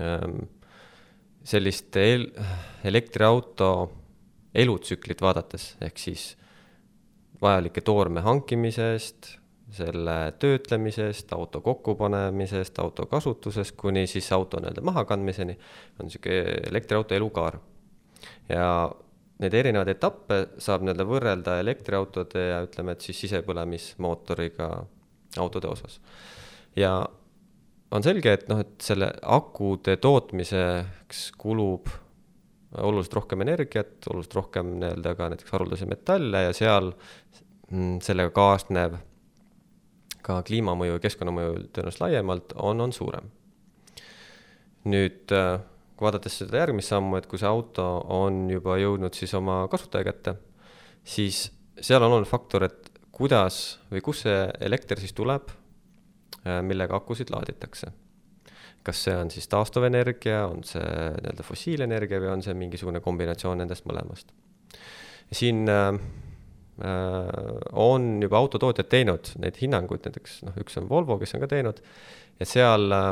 [0.03, 0.41] Ehm,
[1.47, 2.33] sellist el-,
[2.85, 3.69] elektriauto
[4.55, 6.33] elutsüklit vaadates, ehk siis
[7.43, 9.37] vajalike toorme hankimisest,
[9.71, 15.59] selle töötlemisest, auto kokkupanemisest, auto kasutusest kuni siis auto nii-öelda mahakandmiseni,
[16.01, 17.59] on niisugune elektriauto elukaar.
[18.49, 18.91] ja
[19.39, 24.71] neid erinevaid etappe saab nii-öelda võrrelda elektriautode ja ütleme, et siis sisepõlemismootoriga
[25.39, 26.01] autode osas.
[26.77, 27.07] ja
[27.91, 31.89] on selge, et noh, et selle akude tootmiseks kulub
[32.77, 36.91] oluliselt rohkem energiat, oluliselt rohkem nii-öelda ka näiteks haruldasi metalle ja seal
[37.71, 38.99] mm, sellega kaasnev
[40.29, 43.31] ka kliimamõju ja keskkonnamõju tõenäoliselt laiemalt on, on suurem.
[44.89, 45.59] nüüd äh,
[45.99, 50.07] kui vaadates seda järgmist sammu, et kui see auto on juba jõudnud siis oma kasutaja
[50.07, 50.37] kätte,
[51.03, 51.49] siis
[51.81, 55.51] seal on olnud faktor, et kuidas või kust see elekter siis tuleb,
[56.45, 57.93] äh, millega akusid laaditakse.
[58.89, 63.85] kas see on siis taastuvenergia, on see nii-öelda fossiilenergia või on see mingisugune kombinatsioon nendest
[63.91, 64.31] mõlemast.
[65.33, 65.99] siin äh,
[66.79, 71.81] on juba autotootjad teinud neid hinnanguid, näiteks noh, üks on Volvo, kes on ka teinud,
[72.39, 73.11] et seal äh,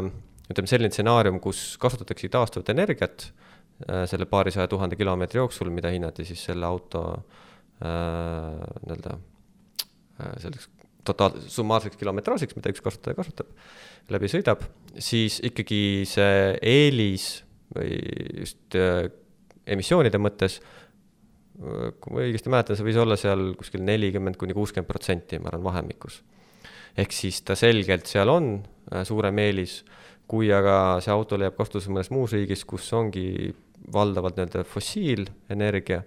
[0.50, 6.26] ütleme, selline stsenaarium, kus kasutatakse taastuvat energiat äh, selle paarisaja tuhande kilomeetri jooksul, mida hinnati
[6.29, 7.90] siis selle auto äh,
[8.87, 10.70] nii-öelda äh, selleks
[11.07, 13.50] totaal-, summaarseks kilometraažiks, mida üks kasutaja kasutab,
[14.14, 14.62] läbi sõidab,
[15.02, 17.31] siis ikkagi see eelis
[17.74, 17.98] või
[18.44, 19.09] just äh,
[19.66, 20.86] emissioonide mõttes äh,
[21.57, 25.64] kui ma õigesti mäletan, see võis olla seal kuskil nelikümmend kuni kuuskümmend protsenti, ma arvan,
[25.64, 26.23] vahemikus.
[26.97, 28.51] ehk siis ta selgelt seal on
[28.92, 29.83] äh, suurem eelis
[30.31, 33.53] kui aga see auto leiab kasutuse mõnes muus riigis, kus ongi
[33.95, 36.03] valdavalt nii-öelda fossiilenergia,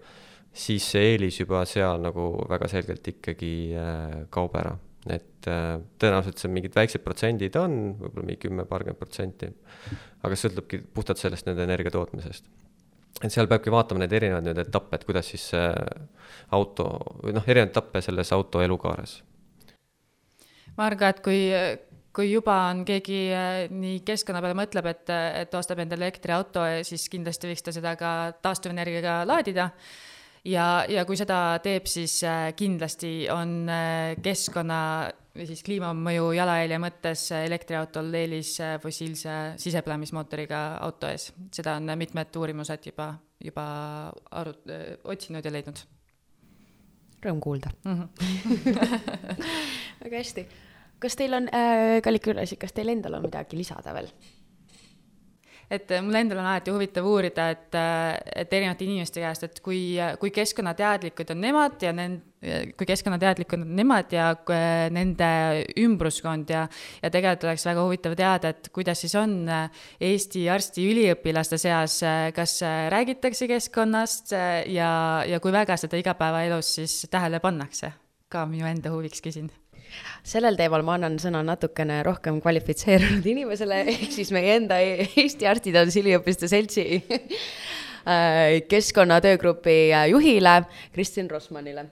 [0.51, 4.75] siis see eelis juba seal nagu väga selgelt ikkagi äh, kaob ära.
[5.07, 9.47] et äh, tõenäoliselt seal mingid väiksed protsendid on, võib-olla mingi kümme, paarkümmend protsenti,
[10.19, 12.49] aga see sõltubki puhtalt sellest nii-öelda energia tootmisest.
[13.23, 15.67] Et seal peabki vaatama neid erinevaid nii-öelda etappe, et kuidas siis see
[16.55, 16.87] auto
[17.23, 19.19] või noh, erinevaid etappe selles auto elukaares.
[20.77, 21.39] ma arvan ka, et kui
[22.15, 25.11] kui juba on keegi äh, nii keskkonna peale mõtleb, et,
[25.43, 29.69] et ostab endale elektriauto, siis kindlasti võiks ta seda ka taastuvenergiaga laadida.
[30.49, 34.81] ja, ja kui seda teeb, siis äh, kindlasti on äh, keskkonna
[35.35, 41.29] siis kliimamõju jalajälje mõttes elektriautol eelis fossiilse sisepõlemismootoriga auto ees.
[41.55, 43.65] seda on mitmed uurimused juba, juba
[44.41, 44.65] arut-,
[45.03, 45.83] otsinud ja leidnud.
[47.23, 48.01] Rõõm kuulda mm.
[48.01, 48.09] -hmm.
[50.03, 50.47] väga hästi
[50.99, 54.11] kas teil on äh,, kallid külalised, kas teil endal on midagi lisada veel?
[55.69, 57.77] Et mul endal on alati huvitav uurida, et,
[58.41, 59.81] et erinevate inimeste käest, et kui,
[60.21, 62.25] kui keskkonnateadlikud on nemad ja nend-,
[62.79, 64.31] kui keskkonnateadlikud on nemad ja
[64.95, 65.29] nende
[65.79, 66.65] ümbruskond ja,
[67.03, 71.99] ja tegelikult oleks väga huvitav teada, et kuidas siis on Eesti arstiüliõpilaste seas,
[72.35, 72.59] kas
[72.95, 74.33] räägitakse keskkonnast
[74.73, 74.91] ja,
[75.27, 77.93] ja kui väga seda igapäevaelus siis tähele pannakse?
[78.29, 79.47] ka minu enda huviks küsin
[80.25, 86.03] sellel teemal ma annan sõna natukene rohkem kvalifitseerunud inimesele, ehk siis meie enda Eesti Arstiteaduse
[86.03, 90.61] Üliõpilaste Seltsi äh, keskkonnatöögrupi äh, juhile
[90.93, 91.87] Kristin Rossmannile.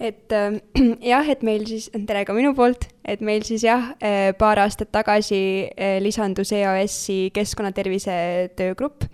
[0.00, 0.58] et äh,
[1.12, 4.92] jah, et meil siis, tere ka minu poolt, et meil siis jah, äh, paar aastat
[4.92, 5.70] tagasi
[6.02, 8.18] lisandus EAS-i keskkonnatervise
[8.58, 9.08] töögrupp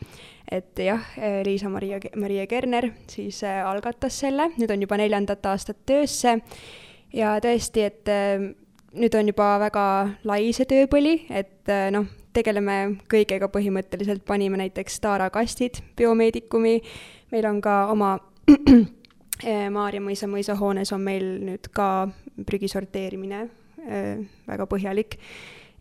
[0.50, 1.02] et jah,
[1.44, 6.38] Liisa-Maria, Maria Kerner siis äh, algatas selle, nüüd on juba neljandat aastat töösse.
[7.14, 8.50] Ja tõesti, et äh,
[8.94, 9.84] nüüd on juba väga
[10.28, 12.78] lai see tööpõli, et äh, noh, tegeleme
[13.10, 16.76] kõigega põhimõtteliselt, panime näiteks Taara kastid biomeedikumi,
[17.34, 18.16] meil on ka oma
[19.74, 22.10] Maarja mõisa mõisahoones on meil nüüd ka
[22.44, 23.46] prügi sorteerimine
[24.44, 25.16] väga põhjalik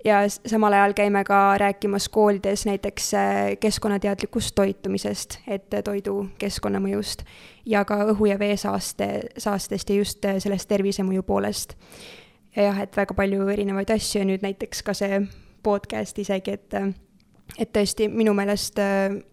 [0.06, 7.24] ja samal ajal käime ka rääkimas koolides näiteks äh, keskkonnateadlikust toitumisest, et toidu keskkonnamõjust
[7.66, 11.76] ja ka õhu- ja veesaaste, saastest ja just äh, sellest tervisemõju poolest.
[12.56, 15.22] ja jah, et väga palju erinevaid asju ja nüüd näiteks ka see
[15.64, 16.94] podcast isegi, et, äh,
[17.58, 18.80] et tõesti minu meelest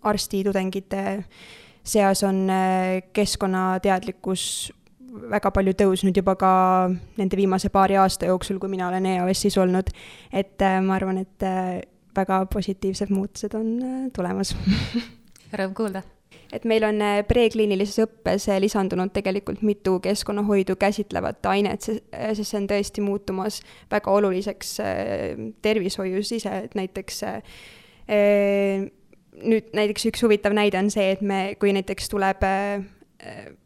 [0.02, 1.24] arstitudengite
[1.86, 2.48] seas on
[3.12, 4.72] keskkonnateadlikkus
[5.30, 6.50] väga palju tõusnud juba ka
[7.18, 9.92] nende viimase paari aasta jooksul, kui mina olen EAS-is olnud.
[10.32, 11.80] et äh, ma arvan, et äh,
[12.16, 14.54] väga positiivsed muutused on äh, tulemas.
[15.56, 16.02] Rõõm kuulda.
[16.52, 23.02] Et meil on prekliinilises õppes lisandunud tegelikult mitu keskkonnahoidu käsitlevat ainet, sest see on tõesti
[23.02, 23.58] muutumas
[23.90, 24.76] väga oluliseks
[25.62, 27.24] tervishoius ise, et näiteks
[29.42, 32.46] nüüd näiteks üks huvitav näide on see, et me, kui näiteks tuleb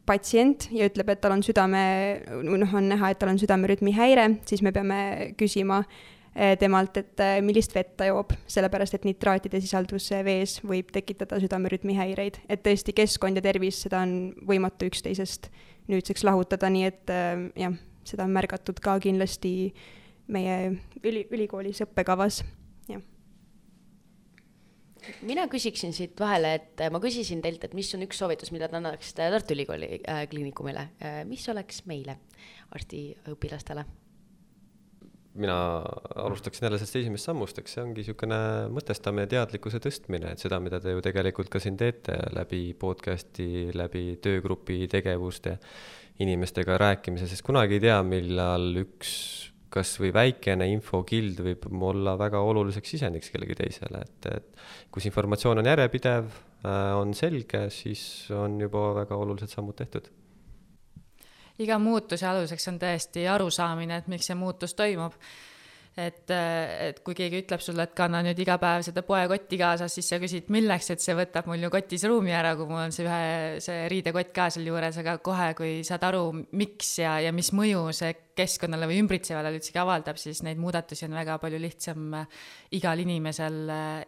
[0.07, 1.83] patsient ja ütleb, et tal on südame,
[2.47, 5.01] noh, on näha, et tal on südamerütmi häire, siis me peame
[5.39, 5.81] küsima
[6.35, 11.41] eh, temalt, et eh, millist vett ta joob, sellepärast et nitraatide sisaldus vees võib tekitada
[11.43, 12.41] südamerütmi häireid.
[12.49, 15.51] et tõesti, keskkond ja tervis, seda on võimatu üksteisest
[15.91, 17.75] nüüdseks lahutada, nii et eh, jah,
[18.07, 19.73] seda on märgatud ka kindlasti
[20.31, 22.45] meie üli, ülikoolis õppekavas
[25.27, 28.79] mina küsiksin siit vahele, et ma küsisin teilt, et mis on üks soovitus, mida te
[28.81, 30.91] annaksite Tartu Ülikooli äh, kliinikumile.
[31.01, 32.21] Äh,, mis oleks meile,
[32.77, 33.87] arstiõpilastele?
[35.35, 35.83] mina
[36.15, 38.39] alustaksin jälle sellest esimesest sammust, eks see ongi niisugune
[38.75, 44.19] mõtestamine, teadlikkuse tõstmine, et seda, mida te ju tegelikult ka siin teete läbi podcast'i, läbi
[44.23, 45.55] töögrupi tegevuste,
[46.21, 52.41] inimestega rääkimise, sest kunagi ei tea, millal üks kas või väikene infokild võib olla väga
[52.43, 56.31] oluliseks sisendiks kellelegi teisele, et, et kus informatsioon on järjepidev,
[56.65, 58.03] äh, on selge, siis
[58.35, 60.11] on juba väga olulised sammud tehtud.
[61.61, 65.17] iga muutuse aluseks on tõesti arusaamine, et miks see muutus toimub
[66.01, 70.09] et, et kui keegi ütleb sulle, et kanna nüüd iga päev seda poekotti kaasas, siis
[70.13, 73.07] sa küsid, milleks, et see võtab mul ju kotis ruumi ära, kui mul on see
[73.07, 76.25] ühe, see riidekott ka sealjuures, aga kohe, kui saad aru,
[76.57, 81.19] miks ja, ja mis mõju see keskkonnale või ümbritsevale üldsegi avaldab, siis neid muudatusi on
[81.19, 82.15] väga palju lihtsam
[82.77, 83.61] igal inimesel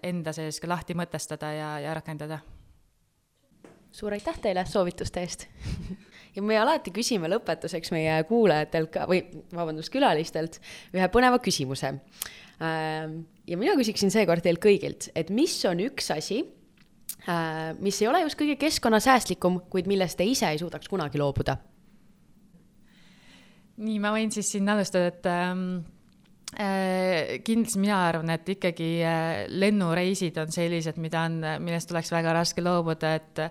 [0.03, 2.41] enda sees ka lahti mõtestada ja, ja rakendada.
[3.93, 5.47] suur aitäh teile soovituste eest
[6.37, 9.23] ja me alati küsime lõpetuseks meie kuulajatelt ka, või
[9.53, 10.59] vabandust, külalistelt
[10.97, 11.95] ühe põneva küsimuse.
[12.63, 16.43] Ähm, ja mina küsiksin seekord teilt kõigilt, et mis on üks asi,
[17.27, 21.59] äh, mis ei ole just kõige keskkonnasäästlikum, kuid millest te ise ei suudaks kunagi loobuda?
[23.83, 25.63] nii, ma võin siis siin alustada, et ähm,
[26.55, 32.37] äh, kindlasti mina arvan, et ikkagi äh, lennureisid on sellised, mida on, millest oleks väga
[32.37, 33.43] raske loobuda, et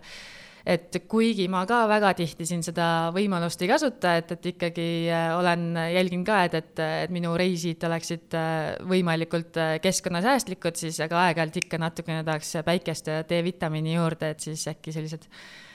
[0.65, 5.31] et kuigi ma ka väga tihti siin seda võimalust ei kasuta, et, et ikkagi äh,
[5.37, 11.25] olen, jälgin ka, et, et, et minu reisid oleksid äh, võimalikult äh, keskkonnasäästlikud, siis aga
[11.27, 15.70] aeg-ajalt ikka natukene tahaks päikest ja D-vitamiini juurde, et siis äkki sellised Äh,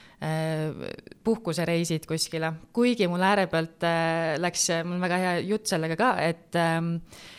[1.23, 6.57] puhkusereisid kuskile, kuigi mul äärepealt äh, läks, mul on väga hea jutt sellega ka, et
[6.57, 6.95] ähm,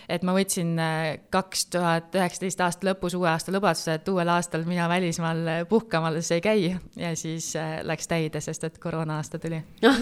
[0.09, 4.63] et ma võtsin äh, kaks tuhat üheksateist aasta lõpus uue aasta lubaduse, et uuel aastal
[4.69, 6.77] mina välismaal puhkamalas ei käi.
[6.97, 7.51] Ja siis
[7.83, 9.59] läks täide, sest et koroona aasta tuli.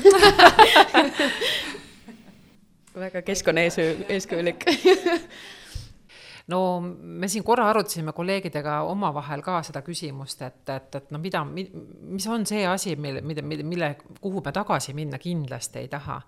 [2.96, 4.64] Väga keskkonna eeskujulik
[6.52, 11.42] no me siin korra arutasime kolleegidega omavahel ka seda küsimust, et, et, et no mida,
[11.44, 13.90] mis on see asi, mille, mille, mille,
[14.20, 16.20] kuhu me tagasi minna kindlasti ei taha.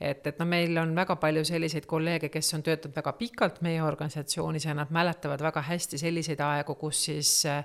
[0.00, 3.82] et, et no meil on väga palju selliseid kolleege, kes on töötanud väga pikalt meie
[3.82, 7.64] organisatsioonis ja nad mäletavad väga hästi selliseid aegu, kus siis Äh,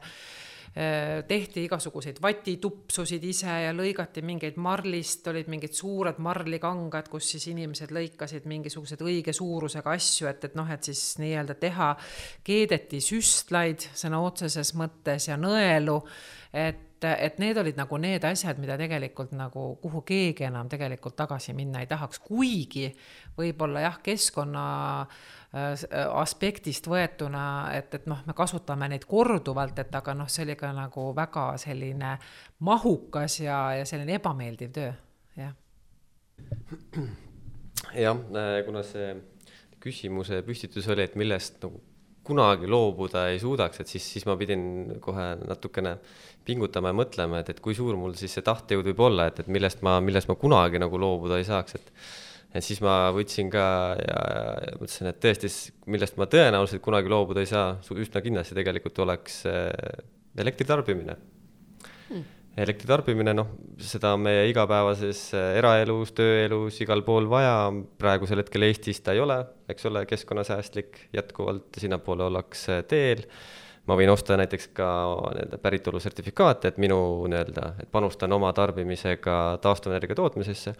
[0.73, 7.93] tehti igasuguseid vatitupsusid ise ja lõigati mingeid marlist, olid mingid suured marlikangad, kus siis inimesed
[7.93, 11.91] lõikasid mingisugused õige suurusega asju, et, et noh, et siis nii-öelda teha,
[12.47, 15.99] keedeti süstlaid sõna otseses mõttes ja nõelu,
[16.53, 21.51] et et need olid nagu need asjad, mida tegelikult nagu, kuhu keegi enam tegelikult tagasi
[21.51, 22.85] minna ei tahaks, kuigi
[23.35, 24.63] võib-olla jah, keskkonna
[25.03, 27.43] Äh, aspektist võetuna,
[27.77, 31.51] et, et noh, me kasutame neid korduvalt, et aga noh, see oli ka nagu väga
[31.61, 32.15] selline
[32.65, 34.89] mahukas ja, ja selline ebameeldiv töö,
[35.37, 35.53] jah.
[37.93, 39.13] jah, äh, kuna see
[39.83, 41.83] küsimuse püstitus oli, et millest nagu
[42.23, 45.97] kunagi loobuda ei suudaks, et siis, siis ma pidin kohe natukene
[46.47, 49.49] pingutama ja mõtlema, et, et kui suur mul siis see tahtejõud võib olla, et, et
[49.51, 51.91] millest ma, millest ma kunagi nagu loobuda ei saaks, et
[52.53, 53.65] et siis ma võtsin ka
[53.97, 54.19] ja,
[54.67, 55.49] ja mõtlesin, et tõesti,
[55.89, 59.71] millest ma tõenäoliselt kunagi loobuda ei saa, üsna kindlasti tegelikult oleks äh,
[60.37, 61.17] elektri tarbimine.
[62.09, 62.25] Hmm..
[62.59, 63.49] elektri tarbimine, noh,
[63.81, 69.23] seda on meie igapäevases äh, eraelus, tööelus, igal pool vaja, praegusel hetkel Eestis ta ei
[69.23, 69.39] ole,
[69.73, 73.25] eks ole, keskkonnasäästlik, jätkuvalt sinnapoole ollakse teel.
[73.83, 74.85] Ma võin osta näiteks ka
[75.33, 76.97] nii-öelda päritolu sertifikaate, et minu
[77.27, 80.71] nii-öelda, et panustan oma tarbimisega taastuvenergia tootmisesse,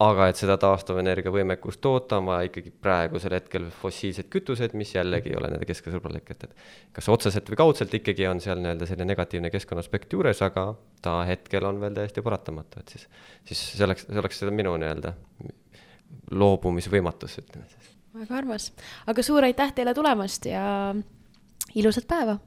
[0.00, 5.32] aga et seda taastuvenergia võimekust toota, on vaja ikkagi praegusel hetkel fossiilsed kütused, mis jällegi
[5.32, 9.10] ei ole nende keskkonnasõbralik, et, et kas otseselt või kaudselt ikkagi on seal nii-öelda selline
[9.12, 10.70] negatiivne keskkonna aspekt juures, aga
[11.04, 13.06] ta hetkel on veel täiesti paratamatu, et siis,
[13.50, 15.14] siis see oleks, see oleks minu nii-öelda
[16.40, 17.92] loobumisvõimatus, ütleme siis.
[18.22, 18.70] väga armas,
[19.10, 20.64] aga suur aitäh teile tulemast ja
[21.76, 22.40] ilusat päeva!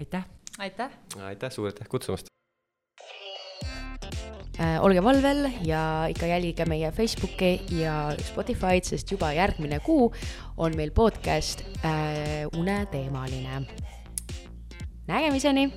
[0.00, 0.24] aitäh!
[0.58, 0.98] aitäh!
[1.28, 2.29] aitäh, suur aitäh kutsumast!
[4.60, 10.10] Äh, olge valvel ja ikka jälgige meie Facebooki ja Spotify'd, sest juba järgmine kuu
[10.60, 13.62] on meil podcast äh, uneteemaline.
[15.08, 15.70] nägemiseni